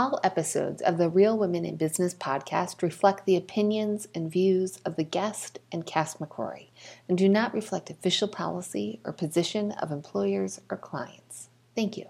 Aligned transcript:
All 0.00 0.18
episodes 0.24 0.80
of 0.80 0.96
the 0.96 1.10
Real 1.10 1.36
Women 1.36 1.66
in 1.66 1.76
Business 1.76 2.14
podcast 2.14 2.80
reflect 2.80 3.26
the 3.26 3.36
opinions 3.36 4.08
and 4.14 4.32
views 4.32 4.78
of 4.86 4.96
the 4.96 5.04
guest 5.04 5.58
and 5.70 5.84
Cass 5.84 6.14
McCrory 6.14 6.68
and 7.06 7.18
do 7.18 7.28
not 7.28 7.52
reflect 7.52 7.90
official 7.90 8.26
policy 8.26 9.00
or 9.04 9.12
position 9.12 9.72
of 9.72 9.92
employers 9.92 10.58
or 10.70 10.78
clients. 10.78 11.50
Thank 11.76 11.98
you. 11.98 12.06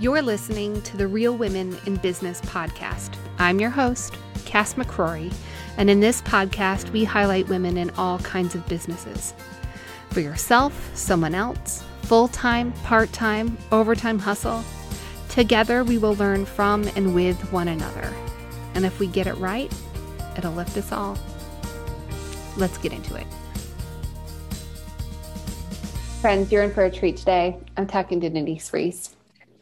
You're 0.00 0.22
listening 0.22 0.80
to 0.80 0.96
the 0.96 1.06
Real 1.06 1.36
Women 1.36 1.76
in 1.84 1.96
Business 1.96 2.40
podcast. 2.40 3.14
I'm 3.38 3.60
your 3.60 3.68
host, 3.68 4.16
Cass 4.46 4.72
McCrory, 4.72 5.34
and 5.76 5.90
in 5.90 6.00
this 6.00 6.22
podcast, 6.22 6.88
we 6.92 7.04
highlight 7.04 7.46
women 7.48 7.76
in 7.76 7.90
all 7.90 8.20
kinds 8.20 8.54
of 8.54 8.66
businesses. 8.68 9.34
For 10.08 10.20
yourself, 10.20 10.96
someone 10.96 11.34
else, 11.34 11.84
full 12.04 12.28
time, 12.28 12.72
part 12.84 13.12
time, 13.12 13.58
overtime 13.70 14.18
hustle, 14.18 14.64
Together, 15.34 15.82
we 15.82 15.98
will 15.98 16.14
learn 16.14 16.46
from 16.46 16.84
and 16.94 17.12
with 17.12 17.36
one 17.52 17.66
another. 17.66 18.14
And 18.74 18.86
if 18.86 19.00
we 19.00 19.08
get 19.08 19.26
it 19.26 19.34
right, 19.34 19.72
it'll 20.38 20.52
lift 20.52 20.76
us 20.76 20.92
all. 20.92 21.18
Let's 22.56 22.78
get 22.78 22.92
into 22.92 23.16
it. 23.16 23.26
Friends, 26.20 26.52
you're 26.52 26.62
in 26.62 26.72
for 26.72 26.84
a 26.84 26.90
treat 26.90 27.16
today. 27.16 27.58
I'm 27.76 27.88
talking 27.88 28.20
to 28.20 28.30
Denise 28.30 28.72
Reese. 28.72 29.16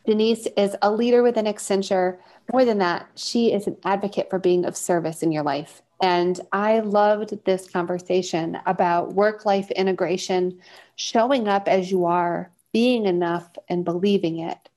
Denise 0.05 0.47
is 0.59 0.77
a 0.83 0.93
leader 0.93 1.23
within 1.23 1.47
Accenture. 1.47 2.19
More 2.53 2.67
than 2.67 2.77
that, 2.77 3.09
she 3.15 3.51
is 3.51 3.67
an 3.67 3.79
advocate 3.83 4.29
for 4.29 4.39
being 4.39 4.67
of 4.67 4.77
service 4.77 5.23
in 5.23 5.33
your 5.33 5.43
life. 5.43 5.81
And 6.03 6.39
I 6.53 6.81
loved 6.81 7.47
this 7.47 7.67
conversation 7.71 8.59
about 8.67 9.15
work 9.15 9.47
life 9.47 9.71
integration, 9.71 10.61
showing 10.97 11.49
up 11.49 11.67
as 11.67 11.91
you 11.91 12.05
are, 12.05 12.51
being 12.75 13.07
enough, 13.07 13.49
and 13.71 13.87
believing 13.87 14.39
it 14.39 14.69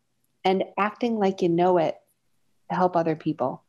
and 0.45 0.63
acting 0.77 1.17
like 1.17 1.41
you 1.41 1.49
know 1.49 1.77
it 1.80 1.98
to 2.70 2.76
help 2.76 2.95
other 2.95 3.16
people. 3.16 3.63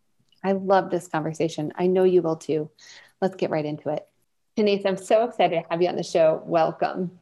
I 0.45 0.53
love 0.53 0.91
this 0.91 1.09
conversation. 1.09 1.73
I 1.77 1.89
know 1.89 2.05
you 2.05 2.23
will 2.23 2.37
too. 2.37 2.71
Let's 3.21 3.35
get 3.35 3.51
right 3.51 3.65
into 3.65 3.89
it. 3.89 4.07
Denise, 4.55 4.85
I'm 4.87 4.97
so 4.97 5.25
excited 5.25 5.63
to 5.63 5.69
have 5.71 5.83
you 5.83 5.89
on 5.89 5.97
the 5.97 6.03
show. 6.03 6.43
Welcome. 6.45 7.19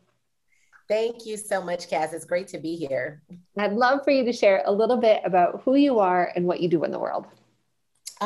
Thank 0.88 1.24
you 1.24 1.36
so 1.38 1.62
much, 1.62 1.88
Cass. 1.88 2.12
It's 2.12 2.26
great 2.26 2.48
to 2.48 2.58
be 2.58 2.76
here. 2.76 3.22
I'd 3.56 3.72
love 3.72 4.04
for 4.04 4.10
you 4.10 4.24
to 4.24 4.32
share 4.32 4.62
a 4.66 4.72
little 4.72 4.98
bit 4.98 5.22
about 5.24 5.62
who 5.64 5.76
you 5.76 5.98
are 5.98 6.30
and 6.36 6.46
what 6.46 6.60
you 6.60 6.68
do 6.68 6.84
in 6.84 6.90
the 6.90 6.98
world. 6.98 7.26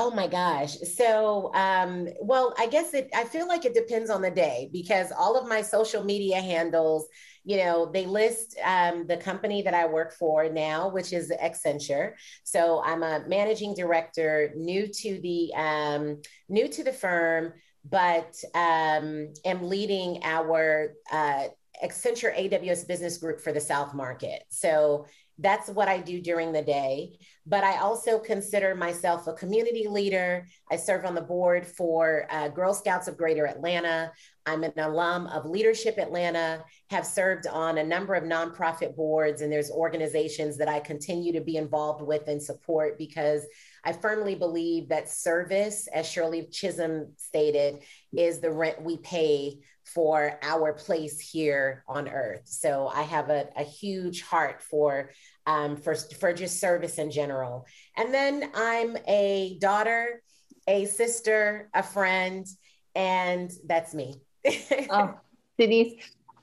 Oh 0.00 0.12
my 0.12 0.28
gosh. 0.28 0.77
So, 0.94 1.52
um, 1.54 2.06
well, 2.20 2.54
I 2.56 2.68
guess 2.68 2.94
it, 2.94 3.10
I 3.12 3.24
feel 3.24 3.48
like 3.48 3.64
it 3.64 3.74
depends 3.74 4.10
on 4.10 4.22
the 4.22 4.30
day 4.30 4.70
because 4.72 5.10
all 5.10 5.36
of 5.36 5.48
my 5.48 5.60
social 5.60 6.04
media 6.04 6.41
handles, 6.41 7.08
you 7.42 7.56
know, 7.56 7.91
they 7.92 8.06
list 8.06 8.56
um, 8.64 9.08
the 9.08 9.16
company 9.16 9.60
that 9.62 9.74
I 9.74 9.86
work 9.86 10.12
for 10.12 10.48
now, 10.48 10.88
which 10.88 11.12
is 11.12 11.32
Accenture. 11.42 12.12
So 12.44 12.80
I'm 12.84 13.02
a 13.02 13.24
managing 13.26 13.74
director, 13.74 14.52
new 14.54 14.86
to 14.86 15.20
the, 15.20 15.52
um, 15.56 16.22
new 16.48 16.69
to 16.69 16.84
the 16.84 16.92
firm, 16.92 17.54
but 17.84 18.36
um, 18.54 19.32
am 19.44 19.69
leading 19.69 20.20
our 20.22 20.92
uh, 21.10 21.48
Accenture 21.82 22.36
AWS 22.38 22.86
business 22.86 23.19
group 23.19 23.41
for 23.41 23.52
the 23.52 23.60
South 23.60 23.94
market. 23.94 24.44
So 24.48 25.06
that's 25.39 25.69
what 25.69 25.89
I 25.89 25.98
do 25.98 26.20
during 26.20 26.53
the 26.53 26.62
day. 26.62 27.19
But 27.47 27.64
I 27.64 27.78
also 27.78 28.19
consider 28.19 28.75
myself 28.75 29.27
a 29.27 29.33
community 29.33 29.86
leader. 29.89 30.47
I 30.70 30.77
serve 30.77 31.05
on 31.05 31.14
the 31.14 31.20
board 31.20 31.67
for 31.67 32.27
uh, 32.31 32.48
Girl 32.48 32.75
Scouts 32.75 33.08
of 33.08 33.17
Greater 33.17 33.47
Atlanta. 33.47 34.12
I'm 34.47 34.64
an 34.64 34.72
alum 34.78 35.27
of 35.28 35.47
Leadership 35.47 35.98
Atlanta, 35.98 36.64
have 36.91 37.06
served 37.06 37.47
on 37.47 37.78
a 37.78 37.84
number 37.84 38.14
of 38.14 38.25
nonprofit 38.25 38.97
boards, 38.97 39.42
and 39.42 39.53
there's 39.53 39.70
organizations 39.70 40.56
that 40.56 40.69
I 40.69 40.81
continue 40.81 41.33
to 41.34 41.41
be 41.41 41.56
involved 41.56 42.03
with 42.03 42.28
and 42.28 42.42
support 42.42 42.98
because 42.98 43.47
I 43.84 43.92
firmly 43.92 44.34
believe 44.34 44.89
that 44.89 45.09
service, 45.09 45.86
as 45.94 46.09
Shirley 46.09 46.48
Chisholm 46.50 47.12
stated, 47.16 47.83
is 48.16 48.41
the 48.41 48.50
rent 48.50 48.83
we 48.83 48.97
pay 48.98 49.59
for 49.94 50.39
our 50.42 50.72
place 50.72 51.19
here 51.19 51.82
on 51.88 52.09
earth. 52.09 52.43
So 52.44 52.88
I 52.88 53.03
have 53.03 53.31
a, 53.31 53.49
a 53.56 53.65
huge 53.65 54.22
heart 54.22 54.62
for 54.62 55.10
um, 55.47 55.76
for 55.76 55.94
for 55.94 56.32
just 56.32 56.60
service 56.60 56.99
in 56.99 57.10
general. 57.10 57.66
And 57.97 58.12
then 58.12 58.50
I'm 58.54 58.97
a 59.06 59.59
daughter, 59.60 60.22
a 60.66 60.84
sister, 60.84 61.71
a 61.75 61.82
friend, 61.82 62.47
and 62.94 63.50
that's 63.66 63.94
me. 63.94 64.21
oh, 64.91 65.15
Denise. 65.59 65.94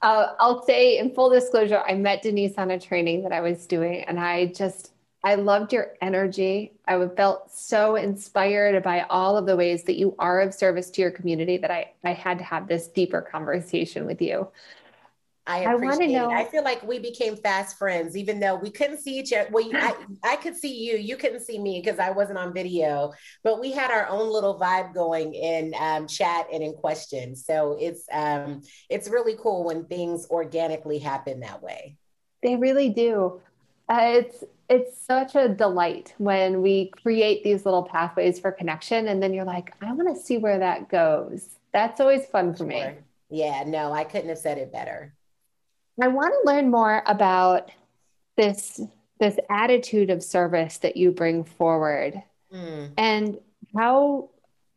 Uh, 0.01 0.33
I'll 0.39 0.63
say 0.65 0.97
in 0.97 1.13
full 1.13 1.29
disclosure, 1.29 1.81
I 1.87 1.95
met 1.95 2.21
Denise 2.21 2.55
on 2.57 2.69
a 2.71 2.79
training 2.79 3.23
that 3.23 3.31
I 3.31 3.41
was 3.41 3.65
doing, 3.65 4.03
and 4.03 4.19
I 4.19 4.47
just 4.47 4.91
I 5.25 5.33
loved 5.33 5.73
your 5.73 5.93
energy. 6.01 6.73
I 6.87 7.03
felt 7.07 7.51
so 7.51 7.95
inspired 7.95 8.83
by 8.83 9.01
all 9.09 9.37
of 9.37 9.47
the 9.47 9.55
ways 9.55 9.83
that 9.85 9.97
you 9.97 10.15
are 10.19 10.39
of 10.39 10.53
service 10.53 10.91
to 10.91 11.01
your 11.01 11.09
community 11.09 11.57
that 11.57 11.71
I, 11.71 11.93
I 12.03 12.13
had 12.13 12.37
to 12.37 12.43
have 12.43 12.67
this 12.67 12.87
deeper 12.89 13.23
conversation 13.23 14.05
with 14.05 14.21
you. 14.21 14.49
I 15.47 15.61
appreciate 15.61 16.09
I 16.09 16.19
know, 16.19 16.29
it. 16.29 16.33
I 16.33 16.45
feel 16.45 16.63
like 16.63 16.83
we 16.83 16.99
became 16.99 17.35
fast 17.37 17.79
friends, 17.79 18.15
even 18.15 18.39
though 18.39 18.53
we 18.53 18.69
couldn't 18.69 18.99
see 18.99 19.17
each 19.17 19.33
other. 19.33 19.49
Well, 19.51 19.67
I, 19.73 19.95
I 20.23 20.35
could 20.35 20.55
see 20.55 20.75
you, 20.75 20.95
you 20.97 21.17
couldn't 21.17 21.41
see 21.41 21.57
me 21.57 21.81
because 21.83 21.99
I 21.99 22.11
wasn't 22.11 22.37
on 22.37 22.53
video, 22.53 23.11
but 23.43 23.59
we 23.59 23.71
had 23.71 23.89
our 23.89 24.07
own 24.07 24.31
little 24.31 24.59
vibe 24.59 24.93
going 24.93 25.33
in 25.33 25.73
um, 25.79 26.07
chat 26.07 26.45
and 26.53 26.61
in 26.61 26.73
questions. 26.73 27.45
So 27.45 27.77
it's 27.79 28.05
um, 28.11 28.61
it's 28.91 29.09
really 29.09 29.35
cool 29.39 29.63
when 29.63 29.85
things 29.85 30.27
organically 30.29 30.99
happen 30.99 31.39
that 31.39 31.63
way. 31.63 31.97
They 32.43 32.55
really 32.55 32.89
do. 32.89 33.41
Uh, 33.87 33.99
it's 34.01 34.43
it's 34.67 34.99
such 34.99 35.35
a 35.35 35.47
delight 35.47 36.13
when 36.17 36.61
we 36.61 36.91
create 37.03 37.43
these 37.43 37.65
little 37.65 37.83
pathways 37.83 38.39
for 38.39 38.51
connection 38.51 39.07
and 39.07 39.21
then 39.21 39.31
you're 39.31 39.45
like 39.45 39.73
i 39.83 39.93
want 39.93 40.13
to 40.13 40.21
see 40.21 40.37
where 40.37 40.59
that 40.59 40.89
goes. 40.89 41.49
That's 41.71 41.99
always 41.99 42.25
fun 42.25 42.55
for 42.55 42.63
me. 42.63 42.83
Yeah 43.29 43.63
no 43.65 43.91
i 43.91 44.03
couldn't 44.03 44.29
have 44.29 44.37
said 44.37 44.57
it 44.57 44.71
better. 44.71 45.13
I 46.01 46.07
want 46.07 46.33
to 46.33 46.51
learn 46.51 46.71
more 46.71 47.03
about 47.05 47.71
this 48.35 48.81
this 49.19 49.37
attitude 49.49 50.09
of 50.09 50.23
service 50.23 50.79
that 50.79 50.97
you 50.97 51.11
bring 51.11 51.43
forward 51.43 52.21
mm. 52.53 52.89
and 52.97 53.37
how 53.75 54.29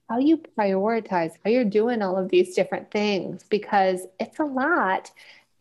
how 0.09 0.19
you 0.19 0.39
prioritize 0.59 1.33
how 1.45 1.51
you're 1.51 1.65
doing 1.65 2.03
all 2.03 2.17
of 2.17 2.29
these 2.29 2.55
different 2.55 2.91
things 2.91 3.45
because 3.49 4.07
it's 4.21 4.39
a 4.39 4.45
lot 4.45 5.11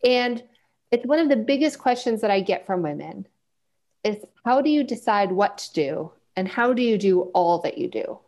and 0.04 0.42
it's 0.90 1.04
one 1.04 1.18
of 1.18 1.28
the 1.28 1.36
biggest 1.36 1.78
questions 1.78 2.20
that 2.20 2.30
i 2.30 2.40
get 2.40 2.66
from 2.66 2.82
women 2.82 3.26
is 4.04 4.24
how 4.44 4.60
do 4.60 4.70
you 4.70 4.84
decide 4.84 5.32
what 5.32 5.58
to 5.58 5.72
do 5.72 6.12
and 6.36 6.48
how 6.48 6.72
do 6.72 6.82
you 6.82 6.98
do 6.98 7.22
all 7.34 7.58
that 7.60 7.78
you 7.78 7.88
do? 7.88 8.18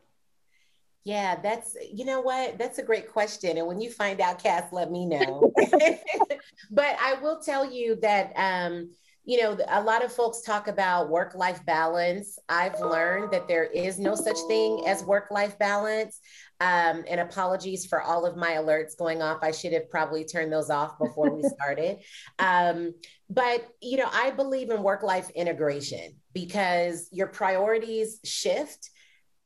Yeah, 1.05 1.41
that's, 1.41 1.77
you 1.93 2.05
know 2.05 2.21
what? 2.21 2.59
That's 2.59 2.79
a 2.79 2.83
great 2.83 3.11
question. 3.11 3.57
And 3.57 3.67
when 3.67 3.81
you 3.81 3.91
find 3.91 4.21
out, 4.21 4.43
Cass, 4.43 4.73
let 4.73 4.91
me 4.91 5.07
know. 5.07 5.53
but 6.71 6.97
I 7.01 7.15
will 7.23 7.41
tell 7.41 7.71
you 7.71 7.97
that, 8.03 8.33
um, 8.37 8.91
you 9.25 9.41
know, 9.41 9.57
a 9.69 9.83
lot 9.83 10.05
of 10.05 10.13
folks 10.13 10.41
talk 10.41 10.67
about 10.67 11.09
work 11.09 11.35
life 11.35 11.65
balance. 11.65 12.39
I've 12.49 12.81
learned 12.81 13.33
that 13.33 13.49
there 13.49 13.65
is 13.65 13.99
no 13.99 14.15
such 14.15 14.39
thing 14.49 14.85
as 14.87 15.05
work 15.05 15.31
life 15.31 15.59
balance. 15.59 16.21
Um, 16.61 17.05
and 17.09 17.21
apologies 17.21 17.87
for 17.87 18.03
all 18.03 18.27
of 18.27 18.37
my 18.37 18.53
alerts 18.53 18.97
going 18.97 19.23
off. 19.23 19.39
I 19.43 19.51
should 19.51 19.73
have 19.73 19.89
probably 19.89 20.25
turned 20.25 20.53
those 20.53 20.69
off 20.69 20.99
before 20.99 21.31
we 21.31 21.43
started. 21.49 21.99
Um, 22.39 22.95
but 23.31 23.67
you 23.81 23.97
know, 23.97 24.09
I 24.13 24.33
believe 24.33 24.71
in 24.71 24.83
work-life 24.83 25.31
integration 25.31 26.17
because 26.35 27.09
your 27.13 27.29
priorities 27.29 28.19
shift. 28.25 28.91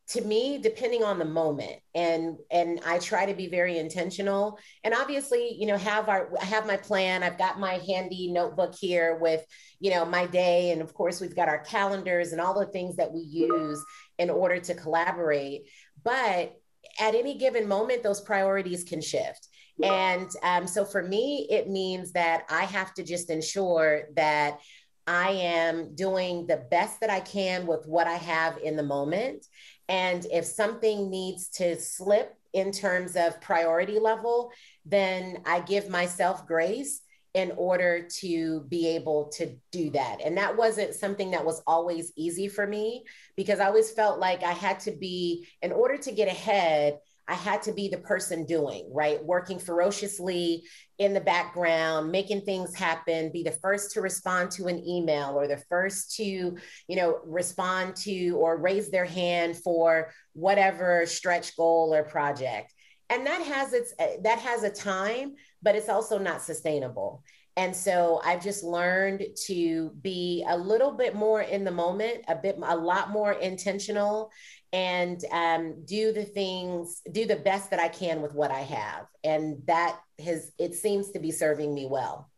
To 0.08 0.20
me 0.20 0.58
depending 0.58 1.02
on 1.02 1.18
the 1.18 1.24
moment 1.24 1.76
and 1.94 2.36
and 2.50 2.78
i 2.84 2.98
try 2.98 3.24
to 3.24 3.32
be 3.32 3.46
very 3.46 3.78
intentional. 3.78 4.58
And 4.84 4.92
obviously 4.92 5.56
you 5.58 5.64
know 5.64 5.78
have 5.78 6.10
our 6.10 6.30
I 6.38 6.44
have 6.44 6.66
my 6.66 6.76
plan. 6.76 7.22
I've 7.22 7.38
got 7.38 7.58
my 7.58 7.80
handy 7.88 8.30
notebook 8.30 8.74
here 8.78 9.16
with 9.16 9.42
you 9.80 9.90
know 9.90 10.04
my 10.04 10.26
day. 10.26 10.72
And 10.72 10.82
of 10.82 10.92
course 10.92 11.22
we've 11.22 11.34
got 11.34 11.48
our 11.48 11.60
calendars 11.60 12.32
and 12.32 12.40
all 12.40 12.52
the 12.52 12.66
things 12.66 12.96
that 12.96 13.14
we 13.14 13.20
use 13.20 13.82
in 14.18 14.28
order 14.28 14.60
to 14.60 14.74
collaborate. 14.74 15.70
But 16.04 16.54
at 17.00 17.14
any 17.14 17.38
given 17.38 17.66
moment, 17.66 18.02
those 18.02 18.20
priorities 18.20 18.84
can 18.84 19.00
shift. 19.00 19.48
And 19.82 20.30
um, 20.42 20.66
so 20.66 20.84
for 20.84 21.02
me, 21.02 21.46
it 21.50 21.68
means 21.68 22.12
that 22.12 22.44
I 22.48 22.64
have 22.64 22.94
to 22.94 23.02
just 23.02 23.30
ensure 23.30 24.04
that 24.16 24.60
I 25.06 25.30
am 25.30 25.94
doing 25.94 26.46
the 26.46 26.64
best 26.70 27.00
that 27.00 27.10
I 27.10 27.20
can 27.20 27.66
with 27.66 27.86
what 27.86 28.06
I 28.06 28.14
have 28.14 28.58
in 28.58 28.76
the 28.76 28.82
moment. 28.82 29.46
And 29.88 30.26
if 30.32 30.44
something 30.44 31.10
needs 31.10 31.48
to 31.50 31.78
slip 31.78 32.34
in 32.52 32.72
terms 32.72 33.16
of 33.16 33.40
priority 33.40 33.98
level, 33.98 34.50
then 34.86 35.42
I 35.44 35.60
give 35.60 35.90
myself 35.90 36.46
grace 36.46 37.02
in 37.34 37.52
order 37.56 38.06
to 38.20 38.60
be 38.68 38.86
able 38.86 39.28
to 39.28 39.56
do 39.72 39.90
that. 39.90 40.20
And 40.24 40.38
that 40.38 40.56
wasn't 40.56 40.94
something 40.94 41.32
that 41.32 41.44
was 41.44 41.60
always 41.66 42.12
easy 42.16 42.46
for 42.46 42.64
me 42.64 43.04
because 43.36 43.58
I 43.58 43.66
always 43.66 43.90
felt 43.90 44.20
like 44.20 44.44
I 44.44 44.52
had 44.52 44.78
to 44.80 44.92
be, 44.92 45.48
in 45.60 45.72
order 45.72 45.96
to 45.98 46.12
get 46.12 46.28
ahead, 46.28 46.98
I 47.26 47.34
had 47.34 47.62
to 47.62 47.72
be 47.72 47.88
the 47.88 47.98
person 47.98 48.44
doing, 48.44 48.88
right? 48.92 49.24
Working 49.24 49.58
ferociously 49.58 50.64
in 50.98 51.14
the 51.14 51.20
background, 51.20 52.12
making 52.12 52.42
things 52.42 52.74
happen, 52.74 53.32
be 53.32 53.42
the 53.42 53.58
first 53.62 53.92
to 53.92 54.00
respond 54.00 54.50
to 54.52 54.66
an 54.66 54.86
email 54.86 55.30
or 55.30 55.48
the 55.48 55.62
first 55.68 56.14
to, 56.16 56.24
you 56.24 56.96
know, 56.96 57.20
respond 57.24 57.96
to 57.96 58.30
or 58.32 58.58
raise 58.58 58.90
their 58.90 59.06
hand 59.06 59.56
for 59.56 60.12
whatever 60.34 61.06
stretch 61.06 61.56
goal 61.56 61.94
or 61.94 62.02
project. 62.04 62.72
And 63.08 63.26
that 63.26 63.42
has 63.42 63.72
its 63.72 63.94
that 64.22 64.38
has 64.40 64.62
a 64.62 64.70
time, 64.70 65.34
but 65.62 65.76
it's 65.76 65.88
also 65.88 66.18
not 66.18 66.42
sustainable. 66.42 67.22
And 67.56 67.74
so 67.74 68.20
I've 68.24 68.42
just 68.42 68.64
learned 68.64 69.24
to 69.46 69.90
be 70.02 70.44
a 70.48 70.56
little 70.56 70.90
bit 70.90 71.14
more 71.14 71.42
in 71.42 71.62
the 71.62 71.70
moment, 71.70 72.24
a 72.26 72.34
bit, 72.34 72.58
a 72.60 72.76
lot 72.76 73.10
more 73.10 73.32
intentional, 73.32 74.32
and 74.72 75.24
um, 75.30 75.84
do 75.84 76.12
the 76.12 76.24
things, 76.24 77.00
do 77.12 77.26
the 77.26 77.36
best 77.36 77.70
that 77.70 77.78
I 77.78 77.86
can 77.86 78.22
with 78.22 78.34
what 78.34 78.50
I 78.50 78.60
have. 78.60 79.06
And 79.22 79.62
that 79.66 80.00
has, 80.18 80.50
it 80.58 80.74
seems 80.74 81.12
to 81.12 81.20
be 81.20 81.30
serving 81.30 81.72
me 81.72 81.86
well. 81.86 82.28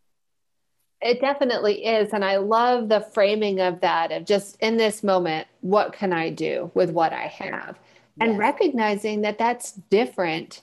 It 1.00 1.20
definitely 1.20 1.86
is. 1.86 2.12
And 2.12 2.24
I 2.24 2.36
love 2.36 2.90
the 2.90 3.00
framing 3.00 3.60
of 3.60 3.80
that 3.80 4.12
of 4.12 4.26
just 4.26 4.56
in 4.60 4.76
this 4.76 5.02
moment, 5.02 5.46
what 5.60 5.94
can 5.94 6.12
I 6.12 6.30
do 6.30 6.70
with 6.74 6.90
what 6.90 7.12
I 7.12 7.26
have? 7.26 7.78
And 8.18 8.38
recognizing 8.38 9.22
that 9.22 9.38
that's 9.38 9.72
different 9.72 10.62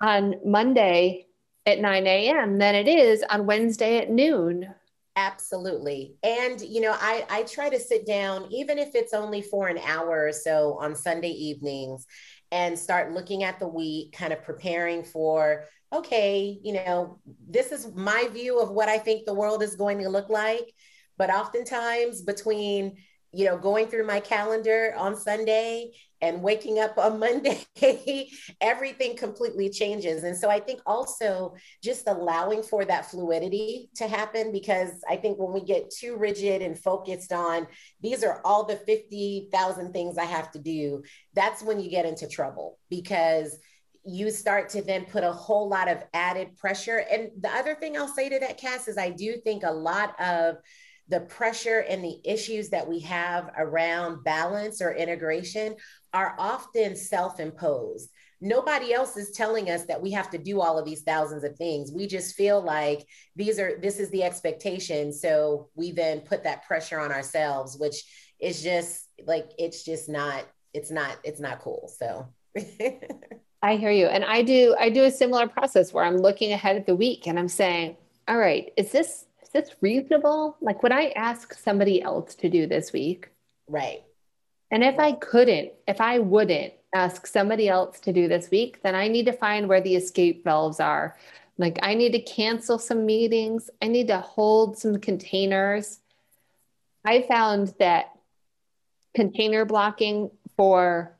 on 0.00 0.34
Monday 0.44 1.26
at 1.66 1.80
9 1.80 2.06
a.m. 2.06 2.58
than 2.58 2.74
it 2.74 2.88
is 2.88 3.24
on 3.28 3.46
Wednesday 3.46 3.98
at 3.98 4.10
noon. 4.10 4.74
Absolutely. 5.16 6.16
And, 6.22 6.60
you 6.60 6.80
know, 6.80 6.92
I, 6.92 7.24
I 7.30 7.42
try 7.44 7.68
to 7.68 7.78
sit 7.78 8.04
down, 8.06 8.48
even 8.50 8.78
if 8.78 8.94
it's 8.94 9.14
only 9.14 9.42
for 9.42 9.68
an 9.68 9.78
hour 9.78 10.26
or 10.26 10.32
so 10.32 10.76
on 10.80 10.96
Sunday 10.96 11.30
evenings, 11.30 12.06
and 12.50 12.78
start 12.78 13.12
looking 13.12 13.44
at 13.44 13.58
the 13.58 13.68
week, 13.68 14.12
kind 14.12 14.32
of 14.32 14.42
preparing 14.42 15.02
for, 15.02 15.64
okay, 15.92 16.58
you 16.62 16.72
know, 16.72 17.18
this 17.48 17.72
is 17.72 17.92
my 17.94 18.28
view 18.32 18.60
of 18.60 18.70
what 18.70 18.88
I 18.88 18.98
think 18.98 19.24
the 19.24 19.34
world 19.34 19.62
is 19.62 19.76
going 19.76 19.98
to 20.00 20.08
look 20.08 20.28
like. 20.28 20.72
But 21.16 21.30
oftentimes, 21.30 22.22
between 22.22 22.96
you 23.34 23.44
know, 23.44 23.58
going 23.58 23.88
through 23.88 24.06
my 24.06 24.20
calendar 24.20 24.94
on 24.96 25.16
Sunday 25.16 25.90
and 26.24 26.42
waking 26.42 26.78
up 26.78 26.96
on 26.96 27.18
Monday, 27.24 28.30
everything 28.60 29.14
completely 29.16 29.68
changes. 29.68 30.24
And 30.24 30.36
so 30.36 30.48
I 30.48 30.58
think 30.58 30.80
also 30.86 31.54
just 31.82 32.08
allowing 32.08 32.62
for 32.62 32.84
that 32.86 33.10
fluidity 33.10 33.90
to 33.96 34.08
happen, 34.08 34.50
because 34.50 34.90
I 35.08 35.16
think 35.16 35.38
when 35.38 35.52
we 35.52 35.60
get 35.60 35.90
too 35.90 36.16
rigid 36.16 36.62
and 36.62 36.78
focused 36.78 37.32
on 37.32 37.66
these 38.00 38.24
are 38.24 38.40
all 38.44 38.64
the 38.64 38.76
50,000 38.76 39.92
things 39.92 40.16
I 40.16 40.24
have 40.24 40.50
to 40.52 40.58
do, 40.58 41.02
that's 41.34 41.62
when 41.62 41.78
you 41.78 41.90
get 41.90 42.06
into 42.06 42.26
trouble 42.26 42.78
because 42.88 43.58
you 44.06 44.30
start 44.30 44.68
to 44.70 44.82
then 44.82 45.04
put 45.04 45.24
a 45.24 45.32
whole 45.32 45.68
lot 45.68 45.88
of 45.88 46.02
added 46.12 46.56
pressure. 46.56 47.04
And 47.10 47.30
the 47.40 47.50
other 47.50 47.74
thing 47.74 47.96
I'll 47.96 48.08
say 48.08 48.28
to 48.30 48.38
that, 48.40 48.58
Cass, 48.58 48.88
is 48.88 48.98
I 48.98 49.10
do 49.10 49.36
think 49.44 49.62
a 49.62 49.72
lot 49.72 50.18
of 50.20 50.56
the 51.08 51.20
pressure 51.20 51.80
and 51.80 52.02
the 52.02 52.18
issues 52.24 52.70
that 52.70 52.88
we 52.88 53.00
have 53.00 53.50
around 53.58 54.24
balance 54.24 54.80
or 54.80 54.94
integration 54.94 55.76
are 56.14 56.34
often 56.38 56.96
self 56.96 57.40
imposed. 57.40 58.10
Nobody 58.40 58.92
else 58.92 59.16
is 59.16 59.32
telling 59.32 59.70
us 59.70 59.84
that 59.86 60.00
we 60.00 60.10
have 60.12 60.30
to 60.30 60.38
do 60.38 60.60
all 60.60 60.78
of 60.78 60.84
these 60.84 61.02
thousands 61.02 61.44
of 61.44 61.56
things. 61.56 61.92
We 61.92 62.06
just 62.06 62.36
feel 62.36 62.62
like 62.62 63.06
these 63.36 63.58
are 63.58 63.78
this 63.78 63.98
is 63.98 64.10
the 64.10 64.22
expectation. 64.22 65.12
So 65.12 65.68
we 65.74 65.92
then 65.92 66.20
put 66.20 66.44
that 66.44 66.64
pressure 66.64 67.00
on 67.00 67.10
ourselves, 67.10 67.76
which 67.78 68.04
is 68.40 68.62
just 68.62 69.08
like 69.26 69.50
it's 69.58 69.84
just 69.84 70.08
not 70.08 70.44
it's 70.72 70.90
not 70.90 71.18
it's 71.24 71.40
not 71.40 71.60
cool. 71.60 71.90
So 71.98 72.28
I 73.62 73.76
hear 73.76 73.90
you. 73.90 74.06
And 74.06 74.24
I 74.24 74.42
do 74.42 74.76
I 74.78 74.90
do 74.90 75.04
a 75.04 75.10
similar 75.10 75.48
process 75.48 75.92
where 75.92 76.04
I'm 76.04 76.18
looking 76.18 76.52
ahead 76.52 76.76
at 76.76 76.86
the 76.86 76.96
week 76.96 77.26
and 77.26 77.38
I'm 77.38 77.48
saying, 77.48 77.96
all 78.28 78.38
right, 78.38 78.70
is 78.76 78.92
this 78.92 79.26
is 79.42 79.48
this 79.52 79.70
reasonable? 79.80 80.56
Like, 80.60 80.82
would 80.82 80.92
I 80.92 81.08
ask 81.16 81.54
somebody 81.54 82.02
else 82.02 82.34
to 82.36 82.50
do 82.50 82.66
this 82.66 82.92
week? 82.92 83.30
Right. 83.66 84.02
And 84.74 84.82
if 84.82 84.98
I 84.98 85.12
couldn't, 85.12 85.70
if 85.86 86.00
I 86.00 86.18
wouldn't 86.18 86.72
ask 86.92 87.28
somebody 87.28 87.68
else 87.68 88.00
to 88.00 88.12
do 88.12 88.26
this 88.26 88.50
week, 88.50 88.82
then 88.82 88.96
I 88.96 89.06
need 89.06 89.26
to 89.26 89.32
find 89.32 89.68
where 89.68 89.80
the 89.80 89.94
escape 89.94 90.42
valves 90.42 90.80
are. 90.80 91.16
Like, 91.58 91.78
I 91.80 91.94
need 91.94 92.10
to 92.10 92.18
cancel 92.18 92.80
some 92.80 93.06
meetings, 93.06 93.70
I 93.80 93.86
need 93.86 94.08
to 94.08 94.18
hold 94.18 94.76
some 94.76 94.98
containers. 94.98 96.00
I 97.04 97.22
found 97.22 97.72
that 97.78 98.18
container 99.14 99.64
blocking 99.64 100.32
for 100.56 101.16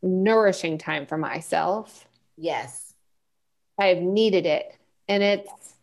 nourishing 0.00 0.78
time 0.78 1.04
for 1.04 1.18
myself. 1.18 2.08
Yes. 2.38 2.94
I've 3.78 4.00
needed 4.00 4.46
it. 4.46 4.74
And 5.06 5.22
it's 5.22 5.74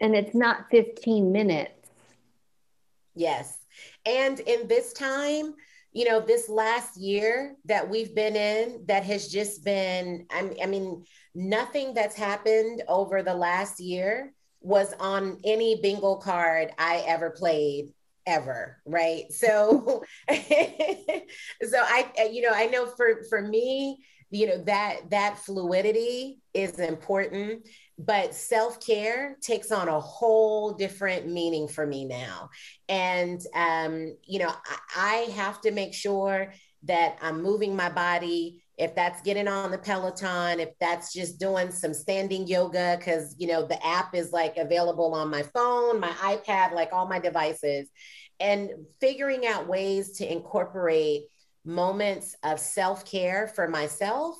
and 0.00 0.16
it's 0.16 0.34
not 0.34 0.70
15 0.72 1.30
minutes. 1.30 1.88
Yes. 3.14 3.58
And 4.04 4.40
in 4.40 4.66
this 4.66 4.92
time, 4.92 5.54
you 5.94 6.04
know, 6.04 6.20
this 6.20 6.48
last 6.48 6.96
year 6.96 7.56
that 7.64 7.88
we've 7.88 8.14
been 8.14 8.36
in, 8.36 8.84
that 8.86 9.04
has 9.04 9.28
just 9.28 9.64
been, 9.64 10.26
I 10.30 10.66
mean, 10.66 11.04
nothing 11.34 11.94
that's 11.94 12.16
happened 12.16 12.82
over 12.88 13.22
the 13.22 13.34
last 13.34 13.80
year 13.80 14.32
was 14.60 14.92
on 14.98 15.38
any 15.44 15.80
bingo 15.80 16.16
card 16.16 16.72
I 16.78 17.04
ever 17.06 17.30
played 17.30 17.92
ever 18.26 18.78
right? 18.86 19.24
So 19.30 20.02
so 20.28 21.78
i 21.78 22.28
you 22.32 22.42
know 22.42 22.52
i 22.54 22.66
know 22.66 22.86
for 22.86 23.22
for 23.28 23.42
me 23.42 23.98
you 24.30 24.46
know 24.46 24.64
that 24.64 25.10
that 25.10 25.38
fluidity 25.38 26.40
is 26.54 26.78
important 26.78 27.68
but 27.98 28.34
self-care 28.34 29.36
takes 29.40 29.70
on 29.70 29.88
a 29.88 30.00
whole 30.00 30.72
different 30.72 31.28
meaning 31.28 31.68
for 31.68 31.86
me 31.86 32.04
now. 32.04 32.50
And 32.88 33.40
um, 33.54 34.16
you 34.24 34.40
know 34.40 34.50
I, 34.50 34.78
I 34.96 35.14
have 35.32 35.60
to 35.62 35.70
make 35.70 35.94
sure 35.94 36.52
that 36.84 37.16
i'm 37.22 37.42
moving 37.42 37.74
my 37.74 37.88
body. 37.88 38.62
If 38.76 38.96
that's 38.96 39.22
getting 39.22 39.46
on 39.46 39.70
the 39.70 39.78
peloton 39.78 40.58
if 40.58 40.70
that's 40.80 41.12
just 41.12 41.38
doing 41.38 41.70
some 41.70 41.94
standing 41.94 42.46
yoga 42.46 42.96
because 42.98 43.36
you 43.38 43.46
know 43.46 43.64
the 43.66 43.84
app 43.86 44.14
is 44.14 44.32
like 44.32 44.56
available 44.56 45.14
on 45.14 45.30
my 45.30 45.42
phone 45.42 46.00
my 46.00 46.08
ipad 46.08 46.72
like 46.72 46.92
all 46.92 47.06
my 47.06 47.18
devices. 47.18 47.88
And 48.40 48.70
figuring 49.00 49.46
out 49.46 49.68
ways 49.68 50.18
to 50.18 50.30
incorporate 50.30 51.22
moments 51.64 52.34
of 52.42 52.58
self-care 52.58 53.46
for 53.54 53.68
myself 53.68 54.34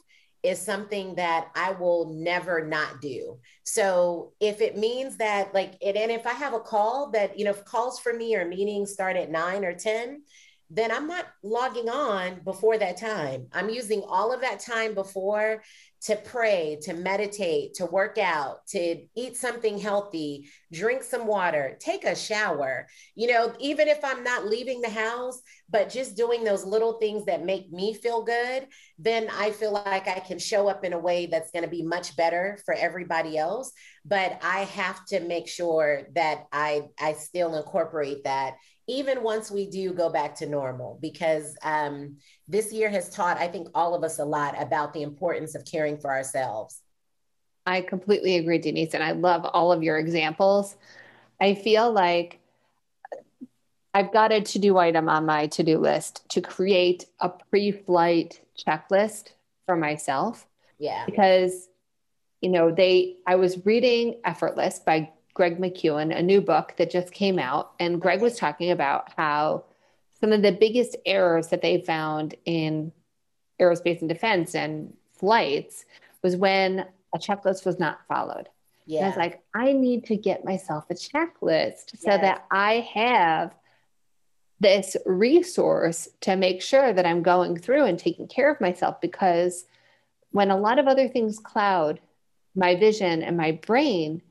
is 0.45 0.61
something 0.61 1.15
that 1.15 1.49
I 1.55 1.73
will 1.73 2.13
never 2.13 2.67
not 2.67 3.01
do. 3.01 3.39
So 3.65 4.35
if 4.41 4.61
it 4.61 4.77
means 4.77 5.17
that 5.17 5.55
like 5.55 5.75
it, 5.81 5.97
and 5.97 6.13
if 6.13 6.27
I 6.27 6.35
have 6.35 6.53
a 6.53 6.61
call 6.61 7.11
that, 7.13 7.39
you 7.39 7.45
know, 7.47 7.51
if 7.53 7.65
calls 7.65 7.99
for 7.99 8.13
me 8.13 8.37
or 8.37 8.47
meetings 8.47 8.93
start 8.93 9.17
at 9.17 9.31
nine 9.31 9.65
or 9.65 9.73
10, 9.73 10.23
then 10.71 10.91
I'm 10.91 11.07
not 11.07 11.27
logging 11.43 11.89
on 11.89 12.41
before 12.45 12.77
that 12.79 12.99
time. 12.99 13.47
I'm 13.53 13.71
using 13.71 14.03
all 14.07 14.33
of 14.33 14.41
that 14.43 14.61
time 14.61 14.95
before 14.95 15.63
to 16.05 16.17
pray, 16.17 16.79
to 16.83 16.93
meditate, 16.93 17.75
to 17.75 17.87
work 17.87 18.19
out, 18.19 18.67
to 18.67 19.07
eat 19.17 19.37
something 19.37 19.79
healthy, 19.79 20.47
drink 20.71 21.03
some 21.03 21.27
water, 21.27 21.79
take 21.81 22.05
a 22.05 22.15
shower. 22.15 22.87
You 23.15 23.29
know, 23.29 23.55
even 23.59 23.89
if 23.89 24.05
I'm 24.05 24.23
not 24.23 24.45
leaving 24.47 24.83
the 24.83 24.91
house, 24.91 25.41
but 25.71 25.89
just 25.89 26.15
doing 26.15 26.45
those 26.45 26.65
little 26.67 26.95
things 26.95 27.25
that 27.25 27.47
make 27.47 27.73
me 27.73 27.95
feel 27.95 28.23
good, 28.23 28.67
then 28.99 29.29
I 29.33 29.51
feel 29.51 29.73
like 29.73 30.07
I 30.07 30.21
can 30.21 30.39
show 30.39 30.69
up 30.69 30.85
in 30.85 30.93
a 30.93 30.99
way 30.99 31.25
that's 31.25 31.51
going 31.51 31.65
to 31.65 31.71
be 31.71 31.83
much 31.83 32.17
better 32.17 32.59
for 32.67 32.75
everybody 32.75 33.39
else. 33.39 33.73
But 34.05 34.39
I 34.43 34.61
have 34.61 35.07
to 35.07 35.21
make 35.21 35.49
sure 35.49 36.03
that 36.15 36.45
I 36.53 36.89
I 37.01 37.15
still 37.15 37.55
incorporate 37.55 38.25
that 38.25 38.57
even 38.87 39.23
once 39.23 39.51
we 39.51 39.67
do 39.67 39.93
go 39.93 40.11
back 40.11 40.35
to 40.37 40.47
normal, 40.47 40.99
because 41.01 41.57
um, 41.63 42.17
this 42.47 42.73
year 42.73 42.91
has 42.91 43.09
taught, 43.09 43.39
I 43.39 43.49
think, 43.49 43.69
all 43.75 43.95
of 43.95 44.05
us 44.05 44.19
a 44.19 44.25
lot 44.25 44.61
about 44.61 44.93
the 44.93 45.03
importance 45.03 45.55
of 45.55 45.65
caring 45.65 45.99
for 45.99 46.11
ourselves. 46.11 46.81
I 47.67 47.81
completely 47.81 48.37
agree, 48.37 48.59
Denise, 48.59 48.95
and 48.95 49.03
I 49.03 49.13
love 49.13 49.47
all 49.47 49.73
of 49.73 49.83
your 49.83 49.99
examples. 49.99 50.77
I 51.41 51.55
feel 51.55 51.91
like 51.91 52.41
I've 53.95 54.13
got 54.13 54.33
a 54.33 54.41
to 54.41 54.59
do 54.59 54.77
item 54.77 55.09
on 55.09 55.25
my 55.25 55.47
to 55.49 55.63
do 55.63 55.79
list 55.79 56.29
to 56.31 56.43
create 56.43 57.07
a 57.21 57.31
pre 57.31 57.73
flight 57.73 58.41
checklist 58.59 59.33
for 59.67 59.77
myself. 59.77 60.47
Yeah. 60.79 61.07
Because, 61.07 61.69
you 62.43 62.51
know, 62.51 62.71
they, 62.71 63.17
I 63.27 63.37
was 63.37 63.65
reading 63.65 64.21
Effortless 64.25 64.81
by 64.81 65.11
Greg 65.35 65.59
McKeown, 65.59 66.17
a 66.17 66.23
new 66.23 66.41
book 66.41 66.75
that 66.79 66.91
just 66.91 67.13
came 67.13 67.39
out. 67.39 67.73
And 67.81 68.01
Greg 68.01 68.21
was 68.21 68.39
talking 68.39 68.71
about 68.71 69.13
how 69.17 69.65
some 70.21 70.33
of 70.33 70.43
the 70.43 70.53
biggest 70.53 70.97
errors 71.05 71.49
that 71.49 71.61
they 71.61 71.81
found 71.81 72.35
in 72.45 72.93
aerospace 73.61 74.01
and 74.01 74.09
defense 74.09 74.55
and 74.55 74.95
flights 75.13 75.85
was 76.23 76.37
when 76.37 76.87
a 77.15 77.19
checklist 77.19 77.67
was 77.67 77.79
not 77.79 78.01
followed. 78.09 78.49
Yeah. 78.87 78.99
And 78.99 79.07
I 79.07 79.09
was 79.09 79.17
like, 79.17 79.43
I 79.55 79.73
need 79.73 80.05
to 80.07 80.17
get 80.17 80.45
myself 80.45 80.85
a 80.91 80.95
checklist 80.95 81.93
yes. 81.93 82.01
so 82.01 82.11
that 82.11 82.45
I 82.51 82.89
have 82.95 83.55
this 84.61 84.97
resource 85.05 86.09
to 86.21 86.37
make 86.37 86.63
sure 86.63 86.93
that 86.93 87.07
I'm 87.07 87.23
going 87.23 87.59
through 87.59 87.85
and 87.85 87.99
taking 87.99 88.29
care 88.29 88.51
of 88.51 88.61
myself 88.61 89.01
because 89.01 89.67
when 90.31 90.51
a 90.51 90.57
lot 90.57 90.79
of 90.79 90.87
other 90.87 91.09
things 91.09 91.39
cloud 91.39 92.01
my 92.55 92.77
vision 92.77 93.23
and 93.23 93.37
my 93.37 93.53
brain, 93.53 94.23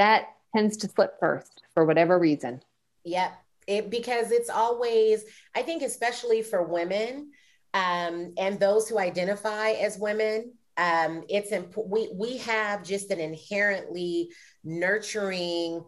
that 0.00 0.28
tends 0.56 0.78
to 0.78 0.88
slip 0.88 1.20
first 1.20 1.62
for 1.74 1.84
whatever 1.84 2.18
reason. 2.18 2.62
Yep. 3.04 3.32
It, 3.66 3.90
because 3.90 4.32
it's 4.32 4.50
always, 4.50 5.24
I 5.54 5.62
think, 5.62 5.82
especially 5.82 6.42
for 6.42 6.62
women 6.62 7.30
um, 7.74 8.32
and 8.38 8.58
those 8.58 8.88
who 8.88 8.98
identify 8.98 9.72
as 9.72 9.98
women, 9.98 10.54
um, 10.76 11.22
it's 11.28 11.52
important. 11.52 11.92
We, 11.92 12.10
we 12.14 12.38
have 12.38 12.82
just 12.82 13.10
an 13.10 13.20
inherently 13.20 14.30
nurturing 14.64 15.84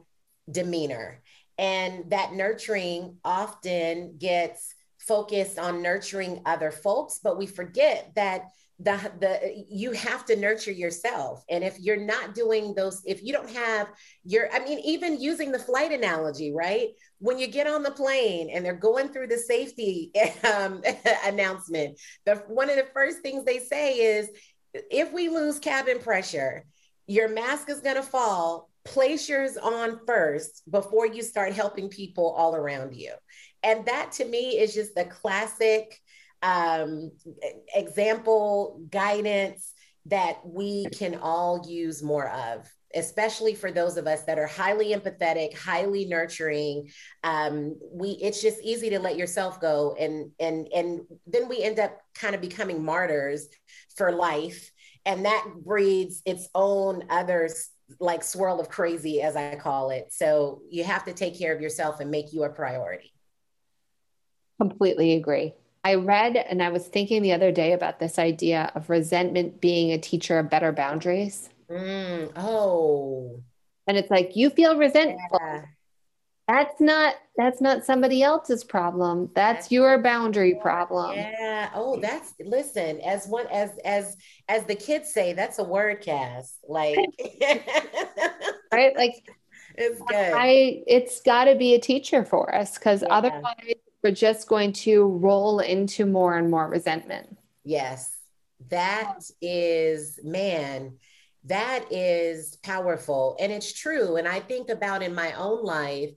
demeanor. 0.51 1.23
And 1.59 2.11
that 2.11 2.35
nurturing 2.35 3.17
often 3.25 4.17
gets 4.19 4.75
focused 4.99 5.59
on 5.59 5.83
nurturing 5.83 6.43
other 6.45 6.71
folks, 6.71 7.19
but 7.25 7.39
we 7.39 7.47
forget 7.47 8.13
that 8.15 8.43
the 8.83 9.13
the 9.21 9.65
you 9.69 9.93
have 9.93 10.25
to 10.27 10.37
nurture 10.37 10.73
yourself. 10.73 11.45
And 11.49 11.63
if 11.63 11.79
you're 11.79 12.05
not 12.05 12.35
doing 12.35 12.75
those 12.75 13.03
if 13.07 13.23
you 13.23 13.33
don't 13.33 13.51
have 13.51 13.89
your 14.25 14.53
i 14.53 14.59
mean 14.59 14.79
even 14.81 15.21
using 15.21 15.53
the 15.53 15.59
flight 15.59 15.93
analogy 15.93 16.53
right? 16.53 16.89
When 17.19 17.39
you 17.39 17.47
get 17.47 17.67
on 17.67 17.83
the 17.83 17.91
plane 17.91 18.51
and 18.53 18.65
they're 18.65 18.75
going 18.75 19.09
through 19.09 19.29
the 19.29 19.39
safety 19.39 20.11
um, 20.45 20.83
announcement 21.25 22.01
the 22.27 22.37
one 22.49 22.71
of 22.71 22.77
the 22.77 22.89
first 22.93 23.21
things 23.21 23.45
they 23.45 23.59
say 23.59 23.95
is 23.95 24.31
if 24.75 25.13
we 25.13 25.29
lose 25.29 25.59
cabin 25.59 25.99
pressure 25.99 26.65
your 27.07 27.29
mask 27.29 27.69
is 27.69 27.81
going 27.81 27.97
to 27.97 28.03
fall. 28.03 28.71
Place 28.85 29.29
yours 29.29 29.57
on 29.57 30.01
first 30.07 30.63
before 30.71 31.07
you 31.07 31.23
start 31.23 31.53
helping 31.53 31.89
people 31.89 32.31
all 32.31 32.57
around 32.57 32.97
you. 32.97 33.13
And 33.63 33.87
that 33.87 34.13
to 34.13 34.25
me 34.25 34.59
is 34.59 34.75
just 34.75 34.95
the 34.95 35.05
classic 35.05 36.01
um, 36.43 37.13
example, 37.75 38.81
guidance 38.91 39.73
that 40.07 40.39
we 40.45 40.87
can 40.87 41.17
all 41.17 41.65
use 41.69 42.03
more 42.03 42.29
of 42.29 42.69
especially 42.95 43.55
for 43.55 43.71
those 43.71 43.97
of 43.97 44.07
us 44.07 44.23
that 44.25 44.39
are 44.39 44.47
highly 44.47 44.95
empathetic 44.95 45.57
highly 45.57 46.05
nurturing. 46.05 46.91
Um, 47.25 47.77
we 47.91 48.11
it's 48.11 48.43
just 48.43 48.61
easy 48.63 48.91
to 48.91 48.99
let 48.99 49.17
yourself 49.17 49.61
go 49.61 49.97
and 49.99 50.31
and 50.39 50.69
and 50.75 51.01
then 51.27 51.49
we 51.49 51.63
end 51.63 51.79
up 51.79 51.99
kind 52.15 52.35
of 52.35 52.41
becoming 52.41 52.85
martyrs 52.85 53.49
for 53.97 54.13
life. 54.13 54.71
And 55.05 55.25
that 55.25 55.47
breeds 55.65 56.23
its 56.25 56.49
own 56.55 57.05
others 57.11 57.71
like 57.99 58.23
swirl 58.23 58.61
of 58.61 58.69
crazy 58.69 59.21
as 59.21 59.37
i 59.37 59.57
call 59.57 59.91
it. 59.91 60.13
So 60.13 60.63
you 60.71 60.85
have 60.85 61.05
to 61.07 61.13
take 61.13 61.39
care 61.39 61.55
of 61.55 61.61
yourself 61.61 62.01
and 62.01 62.11
make 62.11 62.33
you 62.33 62.45
a 62.45 62.49
priority. 62.49 63.13
Completely 64.61 65.15
agree 65.15 65.55
I 65.85 65.95
read 65.97 66.37
and 66.37 66.63
I 66.63 66.69
was 66.69 66.87
thinking 66.87 67.23
the 67.23 67.33
other 67.33 67.51
day 67.51 67.73
about 67.73 67.99
this 67.99 68.19
idea 68.19 68.71
of 68.75 68.89
resentment 68.89 69.61
being 69.61 69.93
a 69.93 69.99
teacher 69.99 70.39
of 70.39 70.49
better 70.49 70.73
boundaries. 70.73 71.51
Mm, 71.69 72.31
oh. 72.37 73.43
And 73.87 73.97
it's 73.97 74.11
like 74.11 74.37
you 74.37 74.51
feel 74.51 74.79
resentful. 74.79 75.41
Yeah. 75.41 75.63
That's 76.49 76.81
not 76.81 77.15
that's 77.37 77.61
not 77.61 77.85
somebody 77.85 78.23
else's 78.23 78.63
problem. 78.63 79.31
That's, 79.35 79.65
that's 79.65 79.73
your 79.73 80.03
boundary 80.03 80.59
problem. 80.61 81.15
Yeah. 81.15 81.71
Oh, 81.75 81.99
that's 81.99 82.35
listen, 82.41 83.01
as 83.01 83.27
one 83.27 83.47
as 83.47 83.71
as 83.85 84.17
as 84.49 84.65
the 84.65 84.75
kids 84.75 85.13
say, 85.13 85.33
that's 85.33 85.59
a 85.59 85.65
word 85.65 86.03
Cass. 86.03 86.59
Like 86.69 86.99
right? 88.73 88.97
Like 88.97 89.15
it's 89.77 90.01
good. 90.01 90.33
I 90.35 90.83
it's 90.87 91.23
gotta 91.23 91.55
be 91.55 91.75
a 91.75 91.81
teacher 91.81 92.25
for 92.25 92.55
us 92.55 92.77
because 92.77 93.03
yeah. 93.03 93.09
otherwise 93.15 93.75
we're 94.03 94.13
just 94.13 94.49
going 94.49 94.73
to 94.73 95.05
roll 95.05 95.61
into 95.61 96.07
more 96.07 96.37
and 96.37 96.51
more 96.51 96.69
resentment. 96.69 97.37
Yes, 97.65 98.17
that 98.71 99.21
is, 99.41 100.19
man, 100.23 100.97
that 101.45 101.87
is 101.91 102.57
powerful. 102.63 103.37
And 103.41 103.53
it's 103.53 103.73
true. 103.73 104.17
And 104.17 104.27
I 104.27 104.41
think 104.41 104.69
about 104.69 105.03
in 105.03 105.15
my 105.15 105.33
own 105.33 105.65
life 105.65 106.11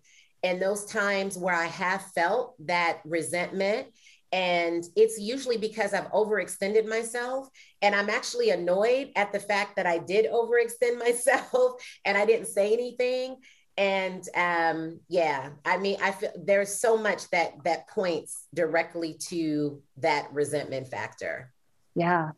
and 0.43 0.61
those 0.61 0.85
times 0.85 1.37
where 1.37 1.55
I 1.55 1.65
have 1.65 2.03
felt 2.13 2.55
that 2.67 3.01
resentment. 3.05 3.87
And 4.31 4.83
it's 4.95 5.19
usually 5.19 5.57
because 5.57 5.93
I've 5.93 6.11
overextended 6.11 6.87
myself. 6.87 7.47
And 7.81 7.95
I'm 7.95 8.09
actually 8.09 8.49
annoyed 8.49 9.11
at 9.15 9.31
the 9.31 9.39
fact 9.39 9.75
that 9.77 9.85
I 9.85 9.99
did 9.99 10.25
overextend 10.31 10.99
myself 10.99 11.81
and 12.03 12.17
I 12.17 12.25
didn't 12.25 12.47
say 12.47 12.73
anything 12.73 13.37
and 13.77 14.27
um 14.35 14.99
yeah 15.09 15.49
i 15.65 15.77
mean 15.77 15.97
i 16.01 16.11
feel 16.11 16.31
there's 16.37 16.73
so 16.73 16.97
much 16.97 17.29
that 17.29 17.51
that 17.63 17.87
points 17.89 18.47
directly 18.53 19.13
to 19.13 19.81
that 19.97 20.31
resentment 20.31 20.87
factor. 20.87 21.51
Yeah. 21.95 22.31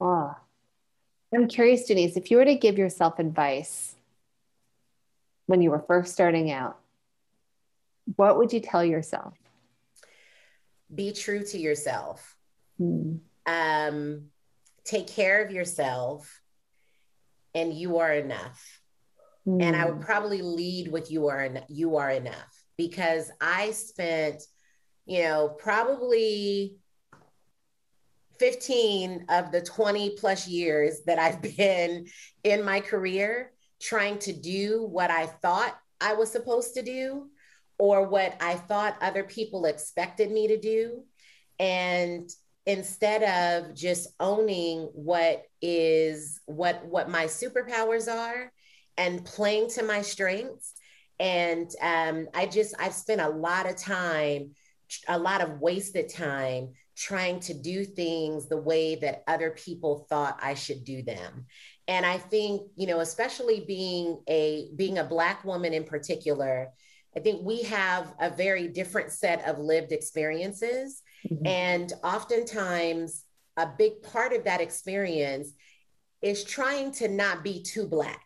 Oh 0.00 0.34
i'm 1.34 1.48
curious 1.48 1.84
denise 1.84 2.16
if 2.16 2.30
you 2.30 2.36
were 2.36 2.44
to 2.44 2.54
give 2.54 2.78
yourself 2.78 3.18
advice 3.18 3.94
when 5.46 5.62
you 5.62 5.70
were 5.70 5.84
first 5.86 6.12
starting 6.12 6.50
out 6.50 6.78
what 8.14 8.38
would 8.38 8.52
you 8.52 8.60
tell 8.60 8.84
yourself? 8.84 9.34
Be 10.94 11.12
true 11.12 11.44
to 11.44 11.58
yourself. 11.58 12.36
Hmm. 12.78 13.16
um 13.46 14.26
take 14.84 15.08
care 15.08 15.42
of 15.44 15.50
yourself 15.50 16.42
and 17.54 17.72
you 17.72 17.98
are 17.98 18.12
enough 18.12 18.75
Mm. 19.46 19.62
And 19.62 19.76
I 19.76 19.86
would 19.86 20.00
mm. 20.00 20.04
probably 20.04 20.42
lead 20.42 20.90
with 20.90 21.10
you 21.10 21.28
are 21.28 21.44
en- 21.44 21.64
you 21.68 21.96
are 21.96 22.10
enough 22.10 22.64
because 22.76 23.30
I 23.40 23.70
spent, 23.70 24.42
you 25.06 25.22
know, 25.22 25.48
probably 25.48 26.76
15 28.38 29.26
of 29.28 29.50
the 29.50 29.62
20 29.62 30.16
plus 30.18 30.46
years 30.46 31.02
that 31.06 31.18
I've 31.18 31.42
been 31.56 32.06
in 32.44 32.64
my 32.64 32.80
career 32.80 33.52
trying 33.80 34.18
to 34.20 34.32
do 34.32 34.86
what 34.90 35.10
I 35.10 35.26
thought 35.26 35.76
I 36.00 36.14
was 36.14 36.30
supposed 36.30 36.74
to 36.74 36.82
do 36.82 37.28
or 37.78 38.08
what 38.08 38.36
I 38.40 38.54
thought 38.54 38.96
other 39.00 39.24
people 39.24 39.66
expected 39.66 40.30
me 40.30 40.48
to 40.48 40.58
do. 40.58 41.02
And 41.58 42.28
instead 42.64 43.22
of 43.22 43.74
just 43.74 44.08
owning 44.18 44.88
what 44.92 45.44
is 45.62 46.40
what 46.46 46.84
what 46.84 47.08
my 47.08 47.26
superpowers 47.26 48.12
are 48.12 48.52
and 48.96 49.24
playing 49.24 49.70
to 49.70 49.82
my 49.82 50.02
strengths. 50.02 50.72
And 51.18 51.70
um, 51.80 52.28
I 52.34 52.46
just, 52.46 52.74
I've 52.78 52.94
spent 52.94 53.20
a 53.20 53.28
lot 53.28 53.68
of 53.68 53.76
time, 53.76 54.54
a 55.08 55.18
lot 55.18 55.40
of 55.40 55.60
wasted 55.60 56.08
time 56.08 56.74
trying 56.96 57.40
to 57.40 57.54
do 57.54 57.84
things 57.84 58.48
the 58.48 58.56
way 58.56 58.96
that 58.96 59.22
other 59.26 59.50
people 59.50 60.06
thought 60.08 60.38
I 60.42 60.54
should 60.54 60.84
do 60.84 61.02
them. 61.02 61.46
And 61.88 62.04
I 62.04 62.18
think, 62.18 62.62
you 62.74 62.86
know, 62.86 63.00
especially 63.00 63.60
being 63.60 64.20
a 64.28 64.70
being 64.76 64.98
a 64.98 65.04
black 65.04 65.44
woman 65.44 65.72
in 65.72 65.84
particular, 65.84 66.68
I 67.16 67.20
think 67.20 67.44
we 67.44 67.62
have 67.62 68.14
a 68.18 68.30
very 68.30 68.68
different 68.68 69.12
set 69.12 69.46
of 69.46 69.58
lived 69.58 69.92
experiences. 69.92 71.02
Mm-hmm. 71.30 71.46
And 71.46 71.92
oftentimes 72.02 73.24
a 73.56 73.68
big 73.78 74.02
part 74.02 74.32
of 74.32 74.44
that 74.44 74.60
experience 74.60 75.52
is 76.22 76.44
trying 76.44 76.92
to 76.92 77.08
not 77.08 77.44
be 77.44 77.62
too 77.62 77.86
black 77.86 78.25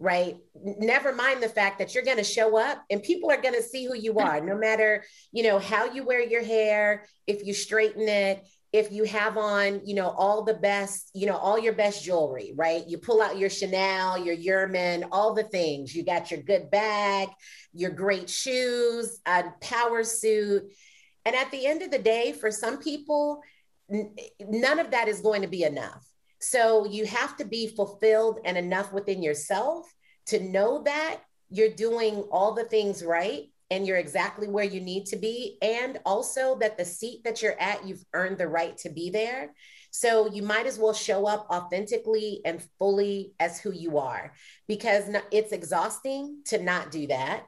right? 0.00 0.38
Never 0.64 1.12
mind 1.12 1.42
the 1.42 1.48
fact 1.48 1.78
that 1.78 1.94
you're 1.94 2.04
going 2.04 2.16
to 2.16 2.24
show 2.24 2.56
up 2.56 2.82
and 2.90 3.02
people 3.02 3.30
are 3.30 3.40
going 3.40 3.54
to 3.54 3.62
see 3.62 3.84
who 3.84 3.94
you 3.94 4.18
are 4.18 4.40
no 4.40 4.56
matter 4.56 5.04
you 5.30 5.42
know 5.42 5.58
how 5.58 5.84
you 5.84 6.04
wear 6.04 6.22
your 6.22 6.42
hair 6.42 7.04
if 7.26 7.44
you 7.44 7.52
straighten 7.52 8.08
it 8.08 8.42
if 8.72 8.90
you 8.90 9.04
have 9.04 9.36
on 9.36 9.82
you 9.84 9.94
know 9.94 10.08
all 10.08 10.42
the 10.42 10.54
best 10.54 11.10
you 11.12 11.26
know 11.26 11.36
all 11.36 11.58
your 11.58 11.74
best 11.74 12.02
jewelry 12.02 12.52
right? 12.56 12.88
You 12.88 12.96
pull 12.96 13.20
out 13.20 13.38
your 13.38 13.50
chanel 13.50 14.16
your 14.16 14.36
Yerman, 14.36 15.06
all 15.12 15.34
the 15.34 15.44
things. 15.44 15.94
You 15.94 16.02
got 16.02 16.30
your 16.30 16.40
good 16.40 16.70
bag 16.70 17.28
your 17.74 17.90
great 17.90 18.30
shoes 18.30 19.20
a 19.26 19.44
power 19.60 20.02
suit. 20.02 20.64
And 21.26 21.36
at 21.36 21.50
the 21.50 21.66
end 21.66 21.82
of 21.82 21.90
the 21.90 21.98
day 21.98 22.32
for 22.32 22.50
some 22.50 22.78
people 22.78 23.42
n- 23.92 24.16
none 24.40 24.78
of 24.78 24.92
that 24.92 25.08
is 25.08 25.20
going 25.20 25.42
to 25.42 25.48
be 25.48 25.62
enough 25.62 26.09
so 26.40 26.86
you 26.86 27.06
have 27.06 27.36
to 27.36 27.44
be 27.44 27.68
fulfilled 27.68 28.40
and 28.44 28.56
enough 28.56 28.92
within 28.92 29.22
yourself 29.22 29.92
to 30.26 30.40
know 30.40 30.82
that 30.84 31.20
you're 31.50 31.74
doing 31.74 32.22
all 32.30 32.54
the 32.54 32.64
things 32.64 33.04
right 33.04 33.44
and 33.70 33.86
you're 33.86 33.98
exactly 33.98 34.48
where 34.48 34.64
you 34.64 34.80
need 34.80 35.06
to 35.06 35.16
be. 35.16 35.56
And 35.62 36.00
also 36.04 36.58
that 36.58 36.76
the 36.76 36.84
seat 36.84 37.22
that 37.24 37.40
you're 37.42 37.60
at, 37.60 37.86
you've 37.86 38.04
earned 38.14 38.38
the 38.38 38.48
right 38.48 38.76
to 38.78 38.90
be 38.90 39.10
there. 39.10 39.52
So 39.92 40.32
you 40.32 40.42
might 40.42 40.66
as 40.66 40.78
well 40.78 40.92
show 40.92 41.26
up 41.26 41.46
authentically 41.50 42.40
and 42.44 42.62
fully 42.78 43.32
as 43.38 43.60
who 43.60 43.72
you 43.72 43.98
are 43.98 44.32
because 44.66 45.04
it's 45.30 45.52
exhausting 45.52 46.42
to 46.46 46.62
not 46.62 46.90
do 46.90 47.06
that. 47.08 47.44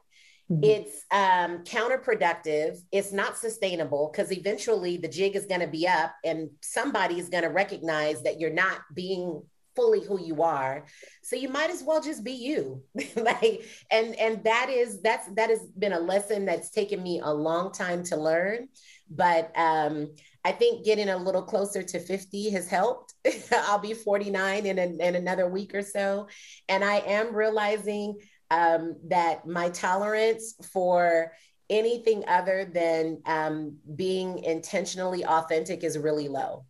Mm-hmm. 0.51 0.63
It's 0.63 1.05
um, 1.11 1.63
counterproductive. 1.63 2.77
It's 2.91 3.11
not 3.11 3.37
sustainable 3.37 4.11
because 4.11 4.31
eventually 4.31 4.97
the 4.97 5.07
jig 5.07 5.35
is 5.35 5.45
going 5.45 5.61
to 5.61 5.67
be 5.67 5.87
up 5.87 6.13
and 6.23 6.49
somebody 6.61 7.19
is 7.19 7.29
going 7.29 7.43
to 7.43 7.49
recognize 7.49 8.21
that 8.23 8.39
you're 8.39 8.53
not 8.53 8.79
being 8.93 9.41
fully 9.75 10.05
who 10.05 10.23
you 10.23 10.43
are 10.43 10.85
so 11.23 11.35
you 11.35 11.49
might 11.49 11.71
as 11.71 11.81
well 11.81 11.99
just 11.99 12.23
be 12.23 12.33
you 12.33 12.83
like 13.15 13.65
and 13.89 14.13
and 14.19 14.43
that 14.43 14.69
is 14.69 15.01
that's 15.01 15.27
that 15.33 15.49
has 15.49 15.61
been 15.79 15.93
a 15.93 15.99
lesson 15.99 16.45
that's 16.45 16.69
taken 16.69 17.01
me 17.01 17.19
a 17.23 17.33
long 17.33 17.71
time 17.71 18.03
to 18.03 18.15
learn 18.15 18.67
but 19.09 19.51
um 19.57 20.09
I 20.45 20.51
think 20.51 20.83
getting 20.83 21.07
a 21.09 21.17
little 21.17 21.41
closer 21.41 21.81
to 21.81 21.99
50 21.99 22.49
has 22.49 22.67
helped. 22.67 23.13
I'll 23.53 23.79
be 23.79 23.93
49 23.93 24.65
in, 24.65 24.77
a, 24.77 25.07
in 25.07 25.15
another 25.15 25.47
week 25.47 25.73
or 25.73 25.81
so. 25.81 26.27
And 26.67 26.83
I 26.83 26.97
am 26.97 27.33
realizing 27.33 28.17
um, 28.53 28.95
that 29.05 29.47
my 29.47 29.69
tolerance 29.69 30.53
for 30.71 31.33
anything 31.69 32.23
other 32.27 32.69
than 32.71 33.21
um, 33.25 33.77
being 33.95 34.43
intentionally 34.43 35.25
authentic 35.25 35.83
is 35.83 35.97
really 35.97 36.27
low. 36.27 36.65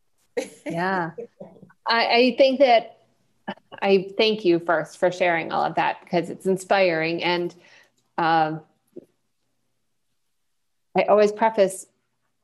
yeah. 0.65 1.11
I, 1.87 2.05
I 2.05 2.35
think 2.37 2.59
that 2.59 2.99
I 3.81 4.13
thank 4.17 4.45
you 4.45 4.59
first 4.59 4.97
for 4.97 5.11
sharing 5.11 5.51
all 5.51 5.65
of 5.65 5.75
that 5.75 5.97
because 6.01 6.29
it's 6.29 6.45
inspiring. 6.45 7.21
And 7.21 7.53
um, 8.17 8.61
I 10.97 11.03
always 11.03 11.33
preface 11.33 11.85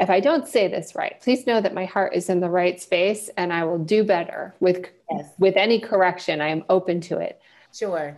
if 0.02 0.10
I 0.10 0.22
don't 0.22 0.48
say 0.48 0.70
this 0.70 0.96
right, 0.96 1.20
please 1.22 1.46
know 1.46 1.60
that 1.60 1.74
my 1.74 1.84
heart 1.84 2.16
is 2.16 2.30
in 2.30 2.40
the 2.40 2.50
right 2.50 2.80
space 2.80 3.30
and 3.36 3.52
I 3.52 3.66
will 3.66 3.80
do 3.80 4.04
better 4.04 4.56
with 4.60 4.86
yes. 5.12 5.30
with 5.38 5.58
any 5.58 5.80
correction. 5.80 6.40
I 6.42 6.50
am 6.50 6.64
open 6.70 7.02
to 7.02 7.18
it. 7.18 7.42
Sure. 7.74 8.18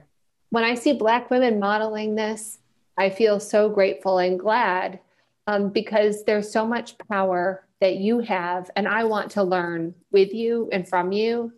When 0.52 0.66
I 0.66 0.76
see 0.76 0.94
black 0.94 1.30
women 1.32 1.60
modeling 1.60 2.16
this, 2.16 2.60
I 2.98 3.10
feel 3.10 3.40
so 3.40 3.70
grateful 3.70 4.20
and 4.20 4.38
glad 4.38 5.00
um, 5.48 5.70
because 5.70 6.26
there's 6.26 6.52
so 6.52 6.66
much 6.66 6.98
power 7.10 7.66
that 7.80 7.96
you 7.96 8.20
have, 8.20 8.70
and 8.76 8.88
I 8.88 9.06
want 9.06 9.32
to 9.32 9.44
learn 9.44 9.96
with 10.12 10.34
you 10.34 10.70
and 10.72 10.88
from 10.88 11.12
you. 11.12 11.54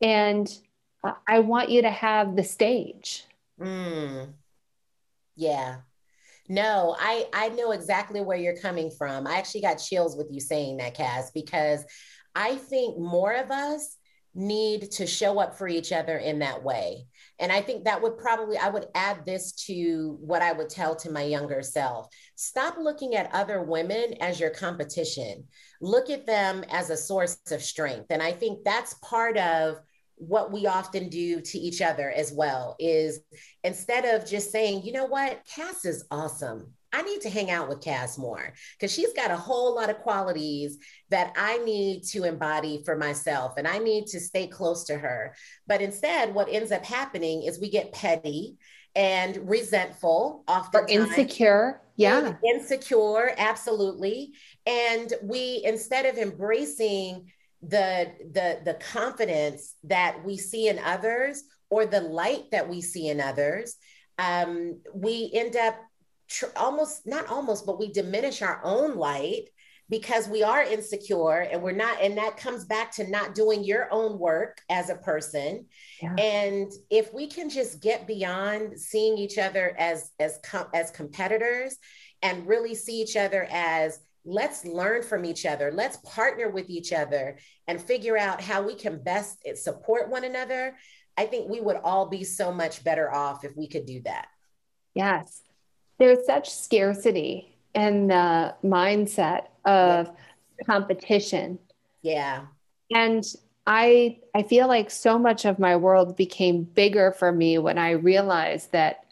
And 0.00 0.48
I 1.26 1.40
want 1.40 1.70
you 1.70 1.82
to 1.82 1.90
have 1.90 2.34
the 2.34 2.44
stage. 2.44 3.24
Mm. 3.60 4.32
Yeah. 5.36 5.78
No, 6.48 6.96
I 6.98 7.26
I 7.34 7.48
know 7.50 7.72
exactly 7.72 8.20
where 8.20 8.38
you're 8.38 8.56
coming 8.56 8.90
from. 8.90 9.26
I 9.26 9.36
actually 9.36 9.60
got 9.62 9.74
chills 9.74 10.16
with 10.16 10.28
you 10.30 10.40
saying 10.40 10.78
that, 10.78 10.94
Cass, 10.94 11.30
because 11.32 11.84
I 12.34 12.54
think 12.54 12.98
more 12.98 13.34
of 13.34 13.50
us 13.50 13.97
need 14.38 14.90
to 14.92 15.06
show 15.06 15.38
up 15.40 15.58
for 15.58 15.68
each 15.68 15.92
other 15.92 16.16
in 16.16 16.38
that 16.38 16.62
way. 16.62 17.06
And 17.40 17.52
I 17.52 17.60
think 17.60 17.84
that 17.84 18.00
would 18.00 18.18
probably, 18.18 18.56
I 18.56 18.68
would 18.68 18.86
add 18.94 19.26
this 19.26 19.52
to 19.66 20.16
what 20.20 20.42
I 20.42 20.52
would 20.52 20.70
tell 20.70 20.94
to 20.96 21.10
my 21.10 21.22
younger 21.22 21.60
self. 21.62 22.08
Stop 22.36 22.76
looking 22.78 23.16
at 23.16 23.34
other 23.34 23.62
women 23.62 24.14
as 24.20 24.40
your 24.40 24.50
competition. 24.50 25.44
Look 25.80 26.08
at 26.08 26.26
them 26.26 26.64
as 26.70 26.90
a 26.90 26.96
source 26.96 27.38
of 27.50 27.62
strength. 27.62 28.06
And 28.10 28.22
I 28.22 28.32
think 28.32 28.64
that's 28.64 28.94
part 28.94 29.36
of 29.36 29.80
what 30.16 30.52
we 30.52 30.66
often 30.66 31.08
do 31.08 31.40
to 31.40 31.58
each 31.58 31.80
other 31.80 32.10
as 32.10 32.32
well 32.32 32.76
is 32.78 33.20
instead 33.62 34.04
of 34.04 34.28
just 34.28 34.50
saying, 34.50 34.82
you 34.82 34.92
know 34.92 35.06
what, 35.06 35.42
Cass 35.54 35.84
is 35.84 36.04
awesome. 36.10 36.72
I 36.92 37.02
need 37.02 37.20
to 37.22 37.30
hang 37.30 37.50
out 37.50 37.68
with 37.68 37.82
Cass 37.82 38.16
more 38.16 38.54
because 38.72 38.92
she's 38.92 39.12
got 39.12 39.30
a 39.30 39.36
whole 39.36 39.74
lot 39.74 39.90
of 39.90 39.98
qualities 39.98 40.78
that 41.10 41.32
I 41.36 41.58
need 41.58 42.04
to 42.08 42.24
embody 42.24 42.82
for 42.84 42.96
myself 42.96 43.54
and 43.58 43.68
I 43.68 43.78
need 43.78 44.06
to 44.08 44.20
stay 44.20 44.46
close 44.46 44.84
to 44.84 44.96
her. 44.96 45.34
But 45.66 45.82
instead, 45.82 46.34
what 46.34 46.48
ends 46.50 46.72
up 46.72 46.84
happening 46.84 47.42
is 47.42 47.60
we 47.60 47.70
get 47.70 47.92
petty 47.92 48.56
and 48.94 49.48
resentful, 49.48 50.44
often 50.48 50.86
insecure. 50.88 51.82
Yeah. 51.96 52.34
Insecure, 52.44 53.34
absolutely. 53.36 54.32
And 54.66 55.12
we, 55.22 55.62
instead 55.64 56.06
of 56.06 56.16
embracing 56.16 57.26
the 57.60 58.12
the 58.32 58.60
the 58.64 58.74
confidence 58.74 59.74
that 59.82 60.24
we 60.24 60.36
see 60.36 60.68
in 60.68 60.78
others 60.78 61.42
or 61.70 61.86
the 61.86 62.00
light 62.00 62.44
that 62.52 62.68
we 62.68 62.80
see 62.80 63.08
in 63.08 63.20
others 63.20 63.76
um, 64.18 64.80
we 64.94 65.30
end 65.32 65.56
up 65.56 65.76
tr- 66.28 66.46
almost 66.56 67.06
not 67.06 67.28
almost 67.28 67.66
but 67.66 67.78
we 67.78 67.92
diminish 67.92 68.42
our 68.42 68.60
own 68.64 68.96
light 68.96 69.48
because 69.90 70.28
we 70.28 70.42
are 70.42 70.62
insecure 70.62 71.40
and 71.40 71.62
we're 71.62 71.72
not 71.72 72.00
and 72.02 72.18
that 72.18 72.36
comes 72.36 72.64
back 72.64 72.92
to 72.92 73.08
not 73.08 73.34
doing 73.34 73.64
your 73.64 73.88
own 73.90 74.18
work 74.18 74.60
as 74.68 74.90
a 74.90 74.96
person. 74.96 75.66
Yeah. 76.02 76.14
and 76.16 76.70
if 76.90 77.12
we 77.12 77.26
can 77.26 77.48
just 77.48 77.80
get 77.82 78.06
beyond 78.06 78.78
seeing 78.78 79.16
each 79.16 79.38
other 79.38 79.74
as 79.78 80.10
as 80.20 80.38
com- 80.44 80.68
as 80.74 80.90
competitors 80.90 81.76
and 82.22 82.46
really 82.46 82.74
see 82.74 83.00
each 83.00 83.16
other 83.16 83.46
as 83.50 83.98
let's 84.24 84.64
learn 84.64 85.02
from 85.02 85.24
each 85.24 85.46
other 85.46 85.72
let's 85.72 85.96
partner 85.98 86.50
with 86.50 86.68
each 86.68 86.92
other 86.92 87.38
and 87.66 87.80
figure 87.80 88.18
out 88.18 88.42
how 88.42 88.60
we 88.60 88.74
can 88.74 89.02
best 89.02 89.38
support 89.54 90.10
one 90.10 90.24
another 90.24 90.76
i 91.16 91.24
think 91.24 91.48
we 91.48 91.60
would 91.60 91.76
all 91.82 92.06
be 92.08 92.24
so 92.24 92.52
much 92.52 92.84
better 92.84 93.12
off 93.12 93.44
if 93.44 93.56
we 93.56 93.66
could 93.66 93.86
do 93.86 94.02
that. 94.02 94.26
Yes 94.94 95.47
there's 95.98 96.24
such 96.26 96.50
scarcity 96.50 97.54
in 97.74 98.08
the 98.08 98.54
mindset 98.64 99.46
of 99.64 100.06
yeah. 100.06 100.64
competition 100.64 101.58
yeah 102.02 102.46
and 102.92 103.24
i 103.66 104.18
i 104.34 104.42
feel 104.42 104.66
like 104.66 104.90
so 104.90 105.18
much 105.18 105.44
of 105.44 105.58
my 105.58 105.76
world 105.76 106.16
became 106.16 106.62
bigger 106.62 107.12
for 107.12 107.30
me 107.30 107.58
when 107.58 107.78
i 107.78 107.90
realized 107.90 108.72
that 108.72 109.04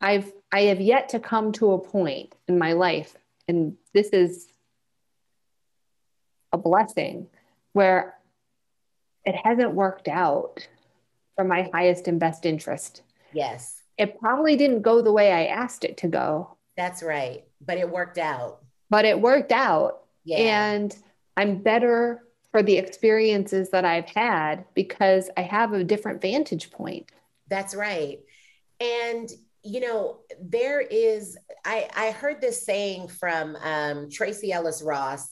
i've 0.00 0.32
i 0.52 0.62
have 0.62 0.80
yet 0.80 1.08
to 1.08 1.18
come 1.18 1.52
to 1.52 1.72
a 1.72 1.78
point 1.78 2.34
in 2.48 2.58
my 2.58 2.72
life 2.72 3.16
and 3.48 3.76
this 3.92 4.08
is 4.08 4.48
a 6.52 6.58
blessing 6.58 7.26
where 7.72 8.14
it 9.24 9.34
hasn't 9.34 9.74
worked 9.74 10.08
out 10.08 10.66
for 11.34 11.44
my 11.44 11.68
highest 11.72 12.08
and 12.08 12.20
best 12.20 12.46
interest. 12.46 13.02
Yes. 13.32 13.82
It 13.96 14.18
probably 14.18 14.56
didn't 14.56 14.82
go 14.82 15.02
the 15.02 15.12
way 15.12 15.32
I 15.32 15.46
asked 15.46 15.84
it 15.84 15.96
to 15.98 16.08
go. 16.08 16.56
That's 16.76 17.02
right. 17.02 17.44
But 17.64 17.78
it 17.78 17.88
worked 17.88 18.18
out. 18.18 18.60
But 18.90 19.04
it 19.04 19.20
worked 19.20 19.52
out. 19.52 20.02
Yeah. 20.24 20.38
And 20.38 20.96
I'm 21.36 21.58
better 21.62 22.22
for 22.50 22.62
the 22.62 22.76
experiences 22.76 23.70
that 23.70 23.84
I've 23.84 24.08
had 24.08 24.64
because 24.74 25.30
I 25.36 25.42
have 25.42 25.72
a 25.72 25.84
different 25.84 26.20
vantage 26.20 26.70
point. 26.70 27.10
That's 27.48 27.74
right. 27.74 28.20
And 28.80 29.30
you 29.64 29.80
know, 29.80 30.18
there 30.40 30.80
is, 30.80 31.38
I, 31.64 31.88
I 31.96 32.10
heard 32.10 32.40
this 32.40 32.64
saying 32.64 33.08
from 33.08 33.56
um, 33.56 34.10
Tracee 34.10 34.52
Ellis 34.52 34.82
Ross, 34.82 35.26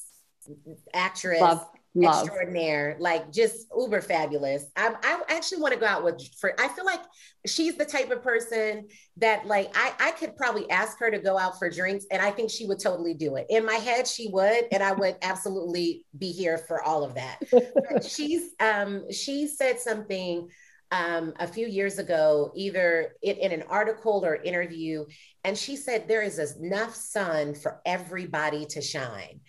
actress. 0.95 1.41
Love, 1.41 1.69
love. 1.95 2.27
extraordinaire, 2.27 2.97
like 2.99 3.31
just 3.33 3.67
uber 3.77 4.01
fabulous. 4.01 4.65
I, 4.77 4.95
I 5.03 5.23
actually 5.29 5.61
want 5.61 5.75
to 5.75 5.81
go 5.81 5.87
out 5.87 6.05
with 6.05 6.23
for. 6.41 6.59
I 6.59 6.69
feel 6.69 6.85
like 6.85 7.01
she's 7.47 7.77
the 7.77 7.85
type 7.85 8.11
of 8.11 8.23
person 8.23 8.89
that, 9.19 9.47
like, 9.47 9.71
I 9.75 9.93
I 9.99 10.11
could 10.13 10.37
probably 10.37 10.69
ask 10.71 10.99
her 11.01 11.11
to 11.11 11.19
go 11.19 11.39
out 11.39 11.59
for 11.59 11.69
drinks, 11.71 12.07
and 12.11 12.23
I 12.23 12.31
think 12.31 12.51
she 12.51 12.67
would 12.67 12.81
totally 12.81 13.15
do 13.15 13.37
it. 13.37 13.47
In 13.51 13.65
my 13.65 13.75
head, 13.75 14.07
she 14.07 14.29
would, 14.29 14.67
and 14.73 14.83
I 14.83 14.93
would 14.93 15.17
absolutely 15.23 16.05
be 16.17 16.33
here 16.33 16.59
for 16.59 16.83
all 16.83 17.05
of 17.05 17.15
that. 17.15 17.39
she's 18.09 18.51
um 18.61 19.11
she 19.11 19.47
said 19.47 19.81
something 19.81 20.49
um, 20.93 21.33
a 21.41 21.47
few 21.47 21.67
years 21.67 21.99
ago, 21.99 22.53
either 22.55 23.15
in, 23.23 23.37
in, 23.37 23.53
an 23.53 23.65
article 23.71 24.23
or 24.25 24.37
interview, 24.37 25.07
and 25.43 25.57
she 25.57 25.75
said 25.75 26.07
there 26.07 26.21
is 26.21 26.39
enough 26.61 26.95
sun 26.95 27.55
for 27.55 27.81
everybody 27.87 28.67
to 28.67 28.83
shine. 28.83 29.41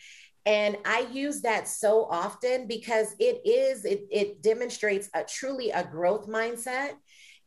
And 0.46 0.78
I 0.86 1.08
use 1.12 1.42
that 1.42 1.68
so 1.68 2.06
often 2.06 2.68
because 2.68 3.16
it 3.20 3.42
is, 3.46 3.86
it, 3.86 4.02
it 4.12 4.42
demonstrates 4.42 5.10
a 5.14 5.24
truly 5.24 5.72
a 5.72 5.84
growth 5.84 6.28
mindset. 6.28 6.92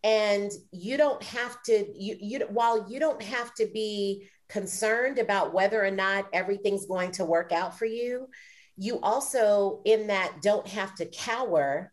And 0.03 0.51
you 0.73 0.97
don't 0.97 1.23
have 1.23 1.63
to, 1.65 1.87
you, 1.95 2.17
you 2.21 2.39
while 2.49 2.89
you 2.89 3.01
don't 3.01 3.23
have 3.23 3.53
to 3.55 3.67
be 3.67 4.29
concerned 4.49 5.19
about 5.19 5.53
whether 5.53 5.85
or 5.85 5.91
not 5.91 6.27
everything's 6.33 6.87
going 6.87 7.13
to 7.13 7.25
work 7.25 7.53
out 7.53 7.79
for 7.79 7.87
you, 7.87 8.29
you 8.77 9.01
also 9.01 9.83
in 9.85 10.07
that 10.07 10.37
don't 10.43 10.67
have 10.69 10.95
to 10.97 11.07
cower 11.07 11.93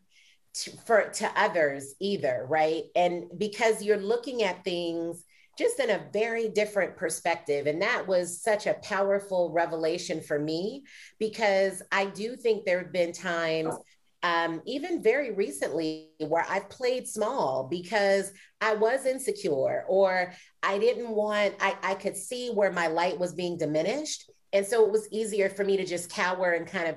to, 0.54 0.70
for 0.86 1.10
to 1.10 1.30
others 1.36 1.94
either, 2.00 2.46
right? 2.48 2.84
And 2.94 3.24
because 3.36 3.82
you're 3.82 3.96
looking 3.96 4.42
at 4.42 4.64
things 4.64 5.24
just 5.56 5.80
in 5.80 5.90
a 5.90 6.02
very 6.12 6.48
different 6.48 6.96
perspective. 6.96 7.66
And 7.66 7.80
that 7.82 8.06
was 8.06 8.42
such 8.42 8.66
a 8.66 8.74
powerful 8.74 9.52
revelation 9.52 10.20
for 10.20 10.38
me 10.38 10.84
because 11.18 11.82
I 11.92 12.06
do 12.06 12.36
think 12.36 12.64
there 12.64 12.80
have 12.80 12.92
been 12.92 13.12
times, 13.12 13.74
um, 14.22 14.62
even 14.66 15.02
very 15.02 15.32
recently, 15.32 16.10
where 16.18 16.46
I've 16.48 16.68
played 16.68 17.06
small 17.06 17.68
because 17.70 18.32
I 18.60 18.74
was 18.74 19.06
insecure 19.06 19.84
or 19.88 20.32
I 20.62 20.78
didn't 20.78 21.10
want, 21.10 21.54
I, 21.60 21.76
I 21.82 21.94
could 21.94 22.16
see 22.16 22.50
where 22.50 22.72
my 22.72 22.86
light 22.86 23.18
was 23.18 23.34
being 23.34 23.58
diminished. 23.58 24.30
And 24.52 24.66
so 24.66 24.84
it 24.84 24.90
was 24.92 25.08
easier 25.10 25.48
for 25.48 25.64
me 25.64 25.76
to 25.76 25.84
just 25.84 26.10
cower 26.10 26.52
and 26.52 26.66
kind 26.66 26.88
of 26.88 26.96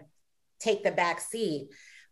take 0.60 0.84
the 0.84 0.92
back 0.92 1.20
seat 1.20 1.68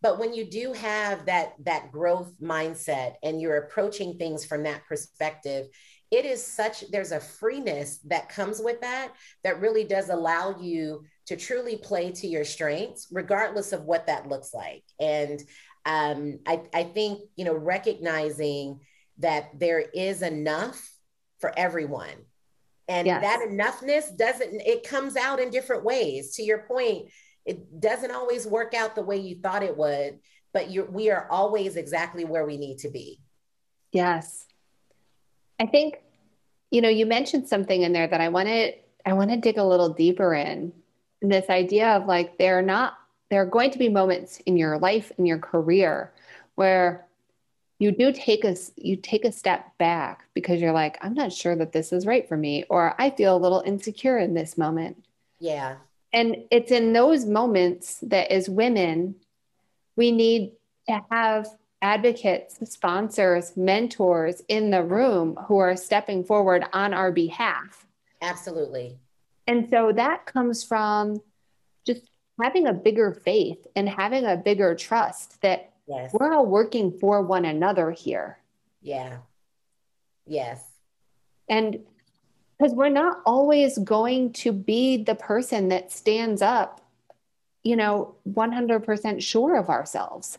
but 0.05 0.19
when 0.19 0.35
you 0.35 0.47
do 0.47 0.71
have 0.73 1.25
that 1.25 1.53
that 1.63 1.91
growth 1.91 2.31
mindset 2.39 3.15
and 3.23 3.41
you're 3.41 3.57
approaching 3.57 4.19
things 4.19 4.45
from 4.45 4.61
that 4.61 4.85
perspective 4.85 5.65
it 6.11 6.25
is 6.25 6.45
such 6.45 6.83
there's 6.91 7.11
a 7.11 7.19
freeness 7.19 7.99
that 8.05 8.29
comes 8.29 8.61
with 8.61 8.81
that 8.81 9.13
that 9.43 9.59
really 9.59 9.83
does 9.83 10.09
allow 10.09 10.59
you 10.59 11.03
to 11.25 11.35
truly 11.35 11.77
play 11.77 12.11
to 12.11 12.27
your 12.27 12.45
strengths 12.45 13.07
regardless 13.11 13.73
of 13.73 13.83
what 13.83 14.07
that 14.07 14.27
looks 14.27 14.53
like 14.53 14.83
and 14.99 15.41
um, 15.85 16.39
I, 16.47 16.63
I 16.73 16.83
think 16.83 17.21
you 17.35 17.45
know 17.45 17.55
recognizing 17.55 18.79
that 19.19 19.59
there 19.59 19.79
is 19.79 20.21
enough 20.21 20.81
for 21.39 21.51
everyone 21.57 22.15
And 22.87 23.07
yes. 23.07 23.21
that 23.21 23.39
enoughness 23.47 24.15
doesn't, 24.15 24.61
it 24.61 24.87
comes 24.87 25.15
out 25.15 25.39
in 25.39 25.49
different 25.49 25.83
ways. 25.83 26.35
To 26.35 26.43
your 26.43 26.59
point, 26.67 27.09
it 27.45 27.79
doesn't 27.79 28.11
always 28.11 28.45
work 28.47 28.73
out 28.73 28.95
the 28.95 29.01
way 29.03 29.17
you 29.17 29.35
thought 29.41 29.63
it 29.63 29.77
would, 29.77 30.19
but 30.53 30.69
you 30.69 30.85
we 30.89 31.11
are 31.11 31.27
always 31.29 31.75
exactly 31.75 32.25
where 32.25 32.45
we 32.45 32.57
need 32.57 32.79
to 32.79 32.89
be. 32.89 33.19
Yes. 33.91 34.45
I 35.59 35.65
think, 35.65 36.01
you 36.71 36.81
know, 36.81 36.89
you 36.89 37.05
mentioned 37.05 37.47
something 37.47 37.81
in 37.81 37.93
there 37.93 38.07
that 38.07 38.21
I 38.21 38.29
want 38.29 38.47
to, 38.49 38.73
I 39.05 39.13
want 39.13 39.31
to 39.31 39.37
dig 39.37 39.57
a 39.57 39.63
little 39.63 39.89
deeper 39.89 40.33
in 40.33 40.73
this 41.21 41.49
idea 41.49 41.95
of 41.95 42.05
like, 42.05 42.37
they're 42.37 42.61
not, 42.61 42.97
there 43.29 43.41
are 43.41 43.45
going 43.45 43.71
to 43.71 43.79
be 43.79 43.89
moments 43.89 44.39
in 44.45 44.57
your 44.57 44.77
life, 44.77 45.11
in 45.17 45.25
your 45.25 45.39
career 45.39 46.11
where 46.55 47.05
you 47.79 47.91
do 47.91 48.11
take 48.11 48.43
a 48.45 48.55
you 48.77 48.95
take 48.95 49.25
a 49.25 49.31
step 49.31 49.77
back 49.77 50.25
because 50.33 50.61
you're 50.61 50.71
like 50.71 50.97
i'm 51.01 51.13
not 51.13 51.31
sure 51.31 51.55
that 51.55 51.73
this 51.73 51.91
is 51.91 52.05
right 52.05 52.27
for 52.27 52.37
me 52.37 52.63
or 52.69 52.95
i 52.99 53.09
feel 53.09 53.35
a 53.35 53.37
little 53.37 53.61
insecure 53.65 54.17
in 54.17 54.33
this 54.33 54.57
moment. 54.57 55.05
Yeah. 55.39 55.75
And 56.13 56.45
it's 56.49 56.71
in 56.71 56.93
those 56.93 57.25
moments 57.25 57.99
that 58.03 58.31
as 58.31 58.49
women 58.49 59.15
we 59.97 60.11
need 60.11 60.53
to 60.87 61.03
have 61.11 61.47
advocates 61.85 62.57
sponsors 62.69 63.55
mentors 63.55 64.41
in 64.47 64.71
the 64.71 64.83
room 64.83 65.37
who 65.47 65.57
are 65.57 65.75
stepping 65.75 66.23
forward 66.23 66.65
on 66.73 66.93
our 66.93 67.11
behalf 67.11 67.85
absolutely 68.21 68.97
and 69.47 69.69
so 69.69 69.91
that 69.91 70.25
comes 70.25 70.63
from 70.63 71.21
just 71.85 72.01
having 72.41 72.65
a 72.67 72.73
bigger 72.73 73.13
faith 73.13 73.67
and 73.75 73.87
having 73.87 74.25
a 74.25 74.35
bigger 74.35 74.73
trust 74.73 75.41
that 75.41 75.71
Yes. 75.87 76.11
We're 76.13 76.33
all 76.33 76.45
working 76.45 76.97
for 76.99 77.21
one 77.21 77.45
another 77.45 77.91
here. 77.91 78.39
Yeah. 78.81 79.17
Yes. 80.25 80.63
And 81.47 81.79
because 82.57 82.73
we're 82.73 82.89
not 82.89 83.21
always 83.25 83.77
going 83.77 84.33
to 84.33 84.51
be 84.51 85.03
the 85.03 85.15
person 85.15 85.69
that 85.69 85.91
stands 85.91 86.41
up, 86.41 86.81
you 87.63 87.75
know, 87.75 88.15
100% 88.27 89.21
sure 89.21 89.57
of 89.57 89.69
ourselves. 89.69 90.37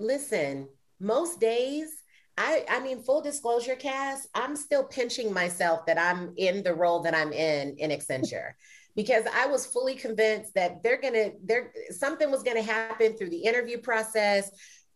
Listen, 0.00 0.66
most 0.98 1.40
days, 1.40 2.02
I, 2.38 2.64
I 2.70 2.80
mean, 2.80 3.02
full 3.02 3.20
disclosure, 3.20 3.76
Cass, 3.76 4.26
I'm 4.34 4.56
still 4.56 4.84
pinching 4.84 5.32
myself 5.32 5.84
that 5.86 5.98
I'm 5.98 6.32
in 6.38 6.62
the 6.62 6.74
role 6.74 7.00
that 7.00 7.14
I'm 7.14 7.34
in 7.34 7.76
in 7.76 7.90
Accenture 7.90 8.52
because 8.96 9.24
I 9.34 9.46
was 9.46 9.66
fully 9.66 9.94
convinced 9.94 10.54
that 10.54 10.82
they're 10.82 11.00
gonna 11.00 11.32
there 11.44 11.72
something 11.90 12.30
was 12.30 12.42
gonna 12.42 12.62
happen 12.62 13.16
through 13.16 13.28
the 13.28 13.42
interview 13.44 13.78
process, 13.78 14.50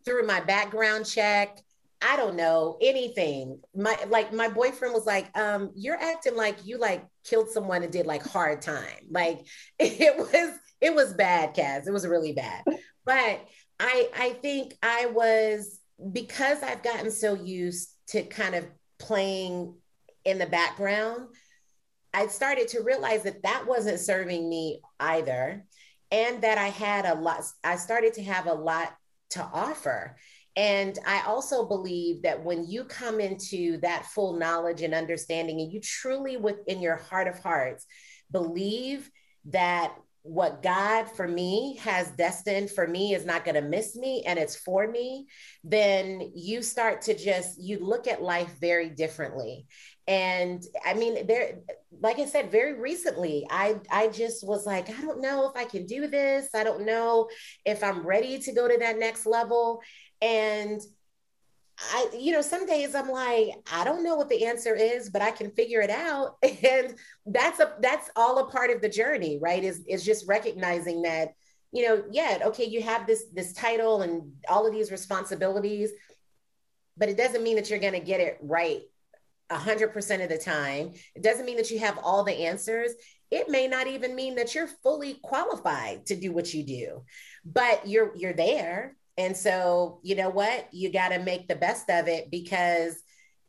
through 0.06 0.26
my 0.26 0.40
background 0.40 1.04
check. 1.06 1.58
I 2.00 2.16
don't 2.16 2.36
know 2.36 2.78
anything. 2.80 3.60
My 3.74 3.98
like 4.08 4.32
my 4.32 4.48
boyfriend 4.48 4.94
was 4.94 5.04
like, 5.04 5.36
um, 5.36 5.70
you're 5.74 6.00
acting 6.00 6.36
like 6.36 6.64
you 6.64 6.78
like 6.78 7.04
killed 7.24 7.50
someone 7.50 7.82
and 7.82 7.92
did 7.92 8.06
like 8.06 8.22
hard 8.22 8.62
time. 8.62 9.08
Like 9.10 9.46
it 9.78 10.16
was 10.16 10.58
it 10.80 10.94
was 10.94 11.12
bad, 11.12 11.52
Cass. 11.52 11.86
It 11.86 11.92
was 11.92 12.06
really 12.06 12.32
bad. 12.32 12.64
But 13.04 13.46
I 13.80 14.08
I 14.14 14.30
think 14.40 14.76
I 14.82 15.06
was 15.06 15.80
because 16.12 16.62
I've 16.62 16.82
gotten 16.82 17.10
so 17.10 17.34
used 17.34 17.90
to 18.08 18.22
kind 18.22 18.54
of 18.54 18.66
playing 18.98 19.74
in 20.24 20.38
the 20.38 20.46
background 20.46 21.28
I 22.14 22.28
started 22.28 22.68
to 22.68 22.82
realize 22.82 23.24
that 23.24 23.42
that 23.42 23.66
wasn't 23.66 23.98
serving 23.98 24.48
me 24.48 24.80
either. 25.00 25.66
And 26.12 26.42
that 26.42 26.58
I 26.58 26.68
had 26.68 27.06
a 27.06 27.14
lot, 27.16 27.42
I 27.64 27.74
started 27.74 28.14
to 28.14 28.22
have 28.22 28.46
a 28.46 28.54
lot 28.54 28.94
to 29.30 29.42
offer. 29.42 30.16
And 30.54 30.96
I 31.04 31.22
also 31.26 31.66
believe 31.66 32.22
that 32.22 32.44
when 32.44 32.68
you 32.68 32.84
come 32.84 33.18
into 33.18 33.78
that 33.78 34.06
full 34.06 34.38
knowledge 34.38 34.82
and 34.82 34.94
understanding, 34.94 35.60
and 35.60 35.72
you 35.72 35.80
truly, 35.80 36.36
within 36.36 36.80
your 36.80 36.94
heart 36.94 37.26
of 37.26 37.40
hearts, 37.40 37.84
believe 38.30 39.10
that 39.46 39.92
what 40.24 40.62
God 40.62 41.04
for 41.04 41.28
me 41.28 41.76
has 41.82 42.10
destined 42.12 42.70
for 42.70 42.88
me 42.88 43.14
is 43.14 43.26
not 43.26 43.44
going 43.44 43.56
to 43.56 43.60
miss 43.60 43.94
me 43.94 44.22
and 44.26 44.38
it's 44.38 44.56
for 44.56 44.88
me, 44.88 45.26
then 45.62 46.32
you 46.34 46.62
start 46.62 47.02
to 47.02 47.14
just, 47.16 47.60
you 47.60 47.78
look 47.78 48.08
at 48.08 48.22
life 48.22 48.50
very 48.58 48.88
differently. 48.88 49.66
And 50.06 50.62
i 50.84 50.92
mean 50.92 51.26
there 51.26 51.60
like 52.02 52.18
i 52.18 52.26
said 52.26 52.52
very 52.52 52.78
recently 52.78 53.46
i 53.48 53.80
i 53.90 54.08
just 54.08 54.46
was 54.46 54.66
like 54.66 54.90
i 54.90 55.00
don't 55.00 55.22
know 55.22 55.48
if 55.48 55.56
i 55.56 55.64
can 55.64 55.86
do 55.86 56.08
this. 56.08 56.48
I 56.54 56.62
don't 56.62 56.84
know 56.84 57.30
if 57.64 57.82
i'm 57.82 58.06
ready 58.06 58.38
to 58.40 58.52
go 58.52 58.68
to 58.68 58.78
that 58.78 58.98
next 58.98 59.24
level. 59.24 59.80
And 60.20 60.80
I, 61.78 62.08
you 62.16 62.32
know, 62.32 62.40
some 62.40 62.66
days 62.66 62.94
I'm 62.94 63.08
like, 63.08 63.48
I 63.72 63.84
don't 63.84 64.04
know 64.04 64.14
what 64.14 64.28
the 64.28 64.46
answer 64.46 64.74
is, 64.74 65.10
but 65.10 65.22
I 65.22 65.30
can 65.30 65.50
figure 65.50 65.80
it 65.80 65.90
out. 65.90 66.36
And 66.64 66.94
that's 67.26 67.60
a 67.60 67.74
that's 67.80 68.10
all 68.16 68.38
a 68.38 68.50
part 68.50 68.70
of 68.70 68.80
the 68.80 68.88
journey, 68.88 69.38
right? 69.40 69.62
Is 69.62 69.84
is 69.88 70.04
just 70.04 70.26
recognizing 70.28 71.02
that, 71.02 71.34
you 71.72 71.86
know, 71.86 72.04
yeah, 72.10 72.38
okay, 72.46 72.64
you 72.64 72.82
have 72.82 73.06
this 73.06 73.24
this 73.32 73.52
title 73.52 74.02
and 74.02 74.32
all 74.48 74.66
of 74.66 74.72
these 74.72 74.90
responsibilities, 74.90 75.90
but 76.96 77.08
it 77.08 77.16
doesn't 77.16 77.42
mean 77.42 77.56
that 77.56 77.70
you're 77.70 77.78
gonna 77.78 78.00
get 78.00 78.20
it 78.20 78.38
right 78.40 78.82
a 79.50 79.56
100% 79.56 80.22
of 80.22 80.28
the 80.28 80.38
time. 80.38 80.92
It 81.14 81.22
doesn't 81.22 81.44
mean 81.44 81.58
that 81.58 81.70
you 81.70 81.78
have 81.80 81.98
all 82.02 82.24
the 82.24 82.46
answers. 82.46 82.92
It 83.30 83.48
may 83.48 83.68
not 83.68 83.86
even 83.86 84.14
mean 84.14 84.36
that 84.36 84.54
you're 84.54 84.68
fully 84.82 85.18
qualified 85.22 86.06
to 86.06 86.16
do 86.16 86.32
what 86.32 86.54
you 86.54 86.64
do, 86.64 87.04
but 87.44 87.86
you're 87.88 88.14
you're 88.16 88.32
there. 88.32 88.96
And 89.16 89.36
so, 89.36 90.00
you 90.02 90.16
know 90.16 90.30
what? 90.30 90.68
You 90.72 90.90
got 90.90 91.10
to 91.10 91.18
make 91.20 91.48
the 91.48 91.56
best 91.56 91.88
of 91.88 92.08
it 92.08 92.30
because 92.30 93.00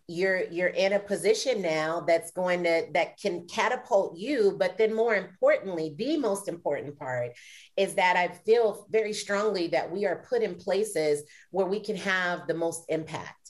you're 0.07 0.43
you're 0.51 0.67
in 0.67 0.93
a 0.93 0.99
position 0.99 1.63
now 1.63 1.99
that's 2.01 2.29
going 2.29 2.63
to 2.63 2.85
that 2.93 3.19
can 3.19 3.47
catapult 3.47 4.15
you 4.15 4.55
but 4.59 4.77
then 4.77 4.93
more 4.93 5.15
importantly 5.15 5.95
the 5.97 6.15
most 6.15 6.47
important 6.47 6.95
part 6.99 7.31
is 7.75 7.95
that 7.95 8.15
i 8.15 8.27
feel 8.27 8.85
very 8.91 9.11
strongly 9.11 9.67
that 9.67 9.91
we 9.91 10.05
are 10.05 10.23
put 10.29 10.43
in 10.43 10.53
places 10.53 11.23
where 11.49 11.65
we 11.65 11.79
can 11.79 11.95
have 11.95 12.45
the 12.45 12.53
most 12.53 12.85
impact 12.89 13.45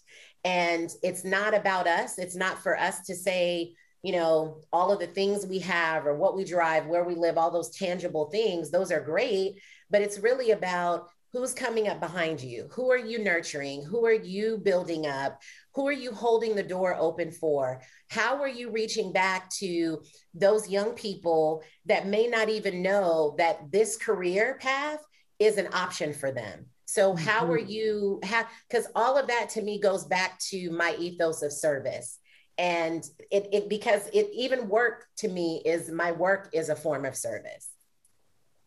and 0.45 0.91
it's 1.01 1.25
not 1.25 1.55
about 1.55 1.87
us. 1.87 2.19
It's 2.19 2.35
not 2.35 2.61
for 2.61 2.79
us 2.79 3.01
to 3.07 3.15
say, 3.15 3.73
you 4.03 4.13
know, 4.13 4.61
all 4.71 4.93
of 4.93 4.99
the 4.99 5.07
things 5.07 5.47
we 5.47 5.57
have 5.59 6.05
or 6.05 6.15
what 6.15 6.37
we 6.37 6.45
drive, 6.45 6.85
where 6.85 7.03
we 7.03 7.15
live, 7.15 7.37
all 7.37 7.49
those 7.49 7.75
tangible 7.75 8.29
things. 8.29 8.69
Those 8.69 8.91
are 8.91 9.01
great. 9.01 9.59
But 9.89 10.03
it's 10.03 10.19
really 10.19 10.51
about 10.51 11.09
who's 11.35 11.53
coming 11.53 11.87
up 11.87 11.99
behind 11.99 12.41
you 12.41 12.67
who 12.71 12.89
are 12.91 12.97
you 12.97 13.19
nurturing 13.19 13.83
who 13.83 14.05
are 14.05 14.13
you 14.13 14.57
building 14.57 15.05
up 15.05 15.41
who 15.73 15.87
are 15.87 15.91
you 15.91 16.11
holding 16.11 16.55
the 16.55 16.63
door 16.63 16.95
open 16.97 17.31
for 17.31 17.81
how 18.09 18.41
are 18.41 18.47
you 18.47 18.71
reaching 18.71 19.11
back 19.11 19.49
to 19.49 20.01
those 20.33 20.69
young 20.69 20.93
people 20.93 21.61
that 21.85 22.07
may 22.07 22.27
not 22.27 22.47
even 22.47 22.81
know 22.81 23.35
that 23.37 23.71
this 23.71 23.97
career 23.97 24.57
path 24.61 24.99
is 25.39 25.57
an 25.57 25.67
option 25.73 26.13
for 26.13 26.31
them 26.31 26.65
so 26.85 27.15
how 27.15 27.45
are 27.51 27.59
mm-hmm. 27.59 27.69
you 27.69 28.19
how 28.23 28.45
because 28.69 28.87
all 28.95 29.17
of 29.17 29.27
that 29.27 29.49
to 29.49 29.61
me 29.61 29.79
goes 29.79 30.05
back 30.05 30.39
to 30.51 30.71
my 30.71 30.95
ethos 30.97 31.41
of 31.41 31.51
service. 31.51 32.19
And 32.57 33.03
it, 33.31 33.49
it 33.51 33.67
because 33.69 34.07
it 34.13 34.29
even 34.33 34.69
work 34.69 35.05
to 35.17 35.27
me 35.27 35.61
is 35.65 35.91
my 35.91 36.13
work 36.13 36.49
is 36.53 36.69
a 36.69 36.75
form 36.75 37.03
of 37.03 37.17
service. 37.17 37.67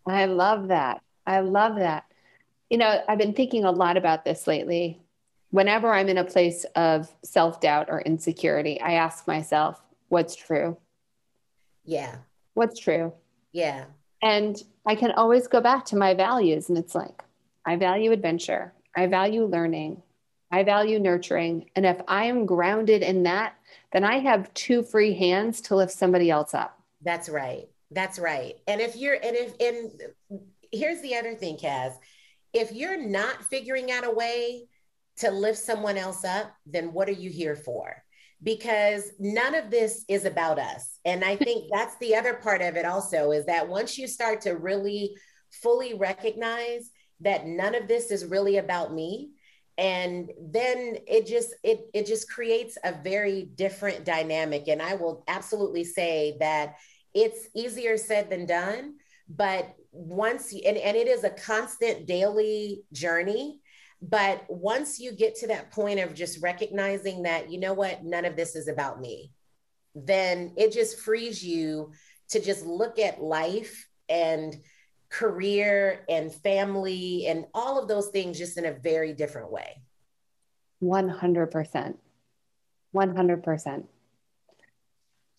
I 0.07 0.27
love 0.27 0.69
that. 0.69 1.01
I 1.27 1.41
love 1.41 1.77
that. 1.77 2.05
You 2.71 2.79
know, 2.79 3.03
I've 3.09 3.19
been 3.19 3.35
thinking 3.35 3.65
a 3.65 3.71
lot 3.71 3.97
about 3.97 4.25
this 4.25 4.47
lately. 4.47 5.01
Whenever 5.51 5.93
I'm 5.93 6.09
in 6.09 6.19
a 6.19 6.25
place 6.25 6.65
of 6.77 7.11
self 7.23 7.61
doubt 7.61 7.87
or 7.89 8.03
insecurity, 8.03 8.81
I 8.81 8.93
ask 8.93 9.27
myself, 9.27 9.81
what's 10.09 10.37
true? 10.37 10.77
Yeah. 11.85 12.17
What's 12.55 12.79
true? 12.79 13.13
Yeah. 13.53 13.85
And 14.21 14.63
I 14.85 14.95
can 14.95 15.13
always 15.13 15.47
go 15.47 15.61
back 15.61 15.87
to 15.87 15.97
my 15.97 16.13
values, 16.13 16.69
and 16.69 16.77
it's 16.77 16.95
like, 16.95 17.23
I 17.65 17.77
value 17.77 18.13
adventure. 18.13 18.73
I 18.97 19.07
value 19.07 19.45
learning. 19.45 20.03
I 20.51 20.65
value 20.65 20.99
nurturing. 20.99 21.71
And 21.77 21.87
if 21.87 22.01
I 22.09 22.25
am 22.25 22.47
grounded 22.47 23.03
in 23.03 23.23
that, 23.25 23.55
then 23.93 24.05
I 24.05 24.19
have 24.19 24.53
two 24.55 24.83
free 24.83 25.15
hands 25.15 25.61
to 25.63 25.77
lift 25.77 25.93
somebody 25.93 26.31
else 26.31 26.55
up. 26.55 26.81
That's 27.03 27.29
right. 27.29 27.69
That's 27.91 28.19
right. 28.19 28.57
And 28.67 28.81
if 28.81 28.97
you're, 28.97 29.15
and 29.15 29.37
if, 29.37 29.55
and 29.61 30.41
here's 30.73 31.01
the 31.03 31.17
other 31.17 31.35
thing, 31.35 31.59
Cass, 31.59 31.95
if 32.59 32.73
you're 32.73 33.01
not 33.01 33.45
figuring 33.45 33.91
out 33.91 34.05
a 34.05 34.11
way 34.11 34.67
to 35.19 35.31
lift 35.31 35.59
someone 35.59 35.97
else 35.97 36.25
up, 36.25 36.53
then 36.67 36.93
what 36.93 37.09
are 37.09 37.13
you 37.13 37.31
here 37.31 37.57
for? 37.57 38.03
Because 38.43 39.11
none 39.19 39.55
of 39.55 39.71
this 39.71 40.05
is 40.09 40.25
about 40.25 40.59
us. 40.59 40.99
And 41.05 41.25
I 41.25 41.37
think 41.37 41.67
that's 41.73 41.97
the 41.99 42.17
other 42.17 42.35
part 42.35 42.63
of 42.63 42.77
it 42.77 42.85
also 42.85 43.31
is 43.31 43.47
that 43.47 43.69
once 43.69 43.97
you 43.97 44.07
start 44.07 44.43
to 44.43 44.53
really 44.53 45.17
fully 45.63 45.95
recognize 45.95 46.91
that 47.21 47.47
none 47.47 47.75
of 47.75 47.89
this 47.89 48.11
is 48.11 48.27
really 48.27 48.59
about 48.59 48.93
me 48.93 49.31
and 49.77 50.31
then 50.41 50.99
it 51.07 51.27
just 51.27 51.55
it 51.63 51.89
it 51.95 52.05
just 52.05 52.29
creates 52.29 52.77
a 52.85 52.93
very 52.93 53.45
different 53.55 54.05
dynamic 54.05 54.69
and 54.69 54.83
i 54.83 54.95
will 54.95 55.25
absolutely 55.29 55.85
say 55.85 56.37
that 56.39 56.75
it's 57.15 57.49
easier 57.55 57.97
said 57.97 58.29
than 58.29 58.45
done 58.45 58.95
but 59.29 59.75
once 59.93 60.53
you, 60.53 60.61
and, 60.67 60.77
and 60.77 60.97
it 60.97 61.09
is 61.09 61.25
a 61.25 61.31
constant 61.31 62.07
daily 62.07 62.83
journey 62.93 63.61
but 64.01 64.45
once 64.49 65.01
you 65.01 65.11
get 65.11 65.35
to 65.35 65.49
that 65.49 65.73
point 65.73 65.99
of 65.99 66.15
just 66.15 66.41
recognizing 66.43 67.23
that 67.23 67.51
you 67.51 67.59
know 67.59 67.73
what 67.73 68.05
none 68.05 68.25
of 68.25 68.37
this 68.37 68.55
is 68.55 68.69
about 68.69 69.01
me 69.01 69.33
then 69.95 70.53
it 70.57 70.73
just 70.73 71.01
frees 71.01 71.45
you 71.45 71.93
to 72.29 72.41
just 72.41 72.65
look 72.65 72.99
at 72.99 73.23
life 73.23 73.89
and 74.09 74.57
career 75.11 76.05
and 76.09 76.33
family 76.33 77.27
and 77.27 77.47
all 77.55 77.81
of 77.81 77.89
those 77.89 78.09
things 78.09 78.39
just 78.39 78.59
in 78.59 78.67
a 78.67 78.73
very 78.73 79.13
different 79.13 79.51
way. 79.51 79.83
100%. 80.83 81.95
100%. 82.95 83.85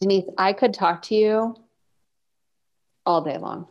Denise, 0.02 0.26
I 0.38 0.54
could 0.54 0.74
talk 0.74 1.04
to 1.04 1.16
you 1.16 1.56
all 3.06 3.22
day 3.22 3.38
long. 3.38 3.68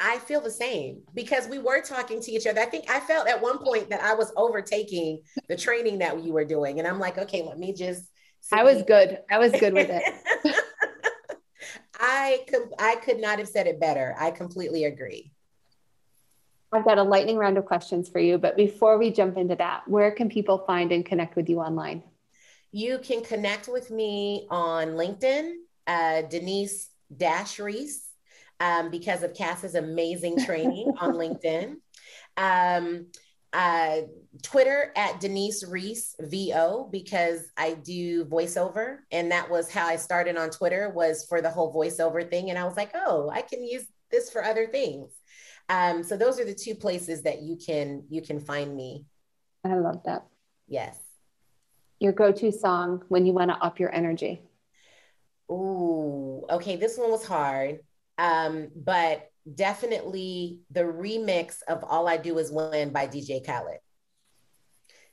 I 0.00 0.18
feel 0.18 0.40
the 0.40 0.50
same 0.50 1.02
because 1.14 1.46
we 1.46 1.58
were 1.58 1.82
talking 1.82 2.22
to 2.22 2.32
each 2.32 2.46
other. 2.46 2.60
I 2.60 2.64
think 2.64 2.90
I 2.90 3.00
felt 3.00 3.28
at 3.28 3.40
one 3.40 3.58
point 3.58 3.90
that 3.90 4.00
I 4.00 4.14
was 4.14 4.32
overtaking 4.34 5.20
the 5.48 5.56
training 5.56 5.98
that 5.98 6.24
you 6.24 6.32
were 6.32 6.46
doing. 6.46 6.78
And 6.78 6.88
I'm 6.88 6.98
like, 6.98 7.18
okay, 7.18 7.42
let 7.42 7.58
me 7.58 7.74
just. 7.74 8.04
I 8.50 8.64
was 8.64 8.82
good. 8.82 9.18
I 9.30 9.38
was 9.38 9.52
good 9.52 9.74
with 9.74 9.90
it. 9.90 10.54
I 12.00 12.44
could 12.48 12.70
I 12.78 12.96
could 12.96 13.20
not 13.20 13.38
have 13.38 13.48
said 13.48 13.66
it 13.66 13.78
better. 13.78 14.16
I 14.18 14.30
completely 14.30 14.84
agree. 14.84 15.32
I've 16.72 16.84
got 16.84 16.98
a 16.98 17.02
lightning 17.02 17.36
round 17.36 17.58
of 17.58 17.66
questions 17.66 18.08
for 18.08 18.20
you, 18.20 18.38
but 18.38 18.56
before 18.56 18.96
we 18.96 19.10
jump 19.10 19.36
into 19.36 19.56
that, 19.56 19.86
where 19.86 20.12
can 20.12 20.28
people 20.28 20.58
find 20.66 20.92
and 20.92 21.04
connect 21.04 21.36
with 21.36 21.48
you 21.48 21.58
online? 21.58 22.02
You 22.72 23.00
can 23.00 23.22
connect 23.22 23.68
with 23.68 23.90
me 23.90 24.46
on 24.50 24.90
LinkedIn, 24.90 25.54
uh, 25.88 26.22
Denise 26.22 26.88
Dash 27.14 27.58
Reese, 27.58 28.09
um, 28.60 28.90
because 28.90 29.22
of 29.22 29.34
Cass's 29.34 29.74
amazing 29.74 30.44
training 30.44 30.92
on 31.00 31.14
LinkedIn. 31.14 31.76
Um, 32.36 33.06
uh, 33.52 34.02
Twitter 34.42 34.92
at 34.96 35.18
Denise 35.18 35.66
Reese 35.66 36.14
VO 36.20 36.88
because 36.92 37.48
I 37.56 37.74
do 37.74 38.24
voiceover, 38.26 38.98
and 39.10 39.32
that 39.32 39.50
was 39.50 39.70
how 39.70 39.86
I 39.86 39.96
started 39.96 40.36
on 40.36 40.50
Twitter 40.50 40.90
was 40.90 41.26
for 41.28 41.42
the 41.42 41.50
whole 41.50 41.74
voiceover 41.74 42.28
thing, 42.28 42.50
and 42.50 42.58
I 42.58 42.64
was 42.64 42.76
like, 42.76 42.92
oh, 42.94 43.28
I 43.28 43.42
can 43.42 43.64
use 43.64 43.84
this 44.10 44.30
for 44.30 44.44
other 44.44 44.66
things. 44.66 45.10
Um, 45.68 46.02
so 46.02 46.16
those 46.16 46.38
are 46.38 46.44
the 46.44 46.54
two 46.54 46.74
places 46.74 47.22
that 47.22 47.42
you 47.42 47.56
can 47.56 48.04
you 48.08 48.22
can 48.22 48.40
find 48.40 48.74
me. 48.74 49.06
I 49.64 49.74
love 49.74 50.02
that. 50.04 50.26
Yes. 50.68 50.96
Your 51.98 52.12
go-to 52.12 52.50
song 52.50 53.02
when 53.08 53.26
you 53.26 53.32
want 53.32 53.50
to 53.50 53.56
up 53.56 53.78
your 53.78 53.94
energy. 53.94 54.42
Ooh, 55.50 56.44
okay. 56.48 56.76
This 56.76 56.96
one 56.96 57.10
was 57.10 57.26
hard, 57.26 57.80
um, 58.20 58.68
but 58.76 59.30
definitely 59.52 60.60
the 60.70 60.82
remix 60.82 61.62
of 61.66 61.82
All 61.82 62.06
I 62.06 62.18
Do 62.18 62.36
Is 62.38 62.52
Win 62.52 62.90
by 62.90 63.06
DJ 63.06 63.44
Khaled. 63.44 63.78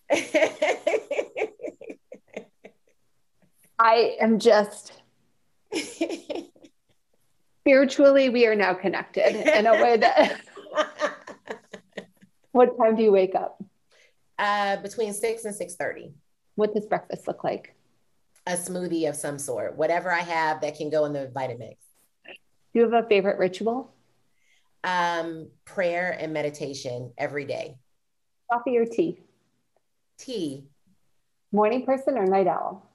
I 3.80 4.18
am 4.20 4.40
just 4.40 4.92
spiritually, 7.62 8.28
we 8.30 8.46
are 8.46 8.56
now 8.56 8.74
connected 8.74 9.36
in 9.58 9.66
a 9.66 9.74
way 9.74 9.98
that. 9.98 10.42
what 12.52 12.78
time 12.78 12.98
do 12.98 13.04
you 13.04 13.12
wake 13.14 13.36
up? 13.36 13.64
Uh, 14.38 14.78
between 14.78 15.14
six 15.14 15.46
and 15.46 15.56
six 15.56 15.76
thirty. 15.76 16.14
What 16.56 16.74
does 16.74 16.86
breakfast 16.86 17.26
look 17.28 17.44
like? 17.44 17.74
A 18.48 18.54
smoothie 18.54 19.08
of 19.08 19.16
some 19.16 19.40
sort, 19.40 19.78
whatever 19.78 20.12
I 20.12 20.22
have 20.22 20.62
that 20.62 20.76
can 20.76 20.90
go 20.90 21.06
in 21.06 21.14
the 21.14 21.32
Vitamix. 21.34 21.78
Do 22.78 22.84
you 22.84 22.92
have 22.92 23.06
a 23.06 23.08
favorite 23.08 23.40
ritual? 23.40 23.92
Um, 24.84 25.50
prayer 25.66 26.12
and 26.12 26.32
meditation 26.32 27.12
every 27.18 27.46
day. 27.46 27.80
Coffee 28.52 28.78
or 28.78 28.86
tea? 28.86 29.20
Tea. 30.20 30.68
Morning 31.52 31.88
person 31.88 32.20
or 32.20 32.28
night 32.28 32.46
owl? 32.46 32.88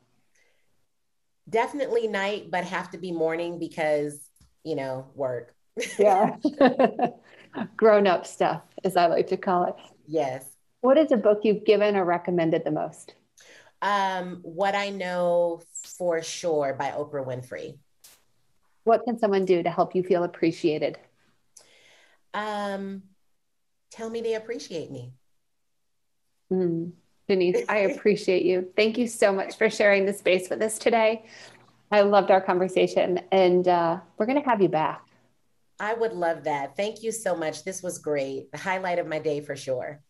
Definitely 1.50 2.06
night, 2.06 2.48
but 2.48 2.62
have 2.62 2.92
to 2.92 2.98
be 2.98 3.10
morning 3.10 3.58
because, 3.58 4.20
you 4.62 4.76
know, 4.76 5.06
work. 5.16 5.52
yeah. 5.98 6.36
Grown 7.76 8.06
up 8.06 8.24
stuff, 8.24 8.62
as 8.84 8.96
I 8.96 9.06
like 9.06 9.26
to 9.26 9.36
call 9.36 9.64
it. 9.64 9.74
Yes. 10.06 10.46
What 10.82 10.96
is 10.96 11.10
a 11.10 11.16
book 11.16 11.40
you've 11.42 11.64
given 11.64 11.96
or 11.96 12.04
recommended 12.04 12.62
the 12.64 12.70
most? 12.70 13.16
Um, 13.82 14.38
what 14.42 14.76
I 14.76 14.90
Know 14.90 15.60
for 15.98 16.22
Sure 16.22 16.72
by 16.78 16.90
Oprah 16.90 17.26
Winfrey. 17.26 17.78
What 18.84 19.04
can 19.04 19.18
someone 19.18 19.44
do 19.44 19.62
to 19.62 19.70
help 19.70 19.94
you 19.94 20.02
feel 20.02 20.24
appreciated? 20.24 20.98
Um, 22.34 23.02
tell 23.90 24.10
me 24.10 24.20
they 24.20 24.34
appreciate 24.34 24.90
me. 24.90 25.12
Mm. 26.52 26.92
Denise, 27.28 27.64
I 27.68 27.78
appreciate 27.78 28.44
you. 28.44 28.72
Thank 28.76 28.98
you 28.98 29.06
so 29.06 29.32
much 29.32 29.56
for 29.56 29.70
sharing 29.70 30.04
the 30.04 30.12
space 30.12 30.50
with 30.50 30.60
us 30.60 30.78
today. 30.78 31.24
I 31.90 32.00
loved 32.02 32.30
our 32.30 32.40
conversation, 32.40 33.20
and 33.30 33.66
uh, 33.68 34.00
we're 34.18 34.26
going 34.26 34.42
to 34.42 34.48
have 34.48 34.60
you 34.60 34.68
back. 34.68 35.06
I 35.78 35.94
would 35.94 36.12
love 36.12 36.44
that. 36.44 36.76
Thank 36.76 37.02
you 37.02 37.12
so 37.12 37.36
much. 37.36 37.64
This 37.64 37.82
was 37.82 37.98
great. 37.98 38.50
The 38.50 38.58
highlight 38.58 38.98
of 38.98 39.06
my 39.06 39.18
day 39.18 39.40
for 39.40 39.56
sure. 39.56 40.00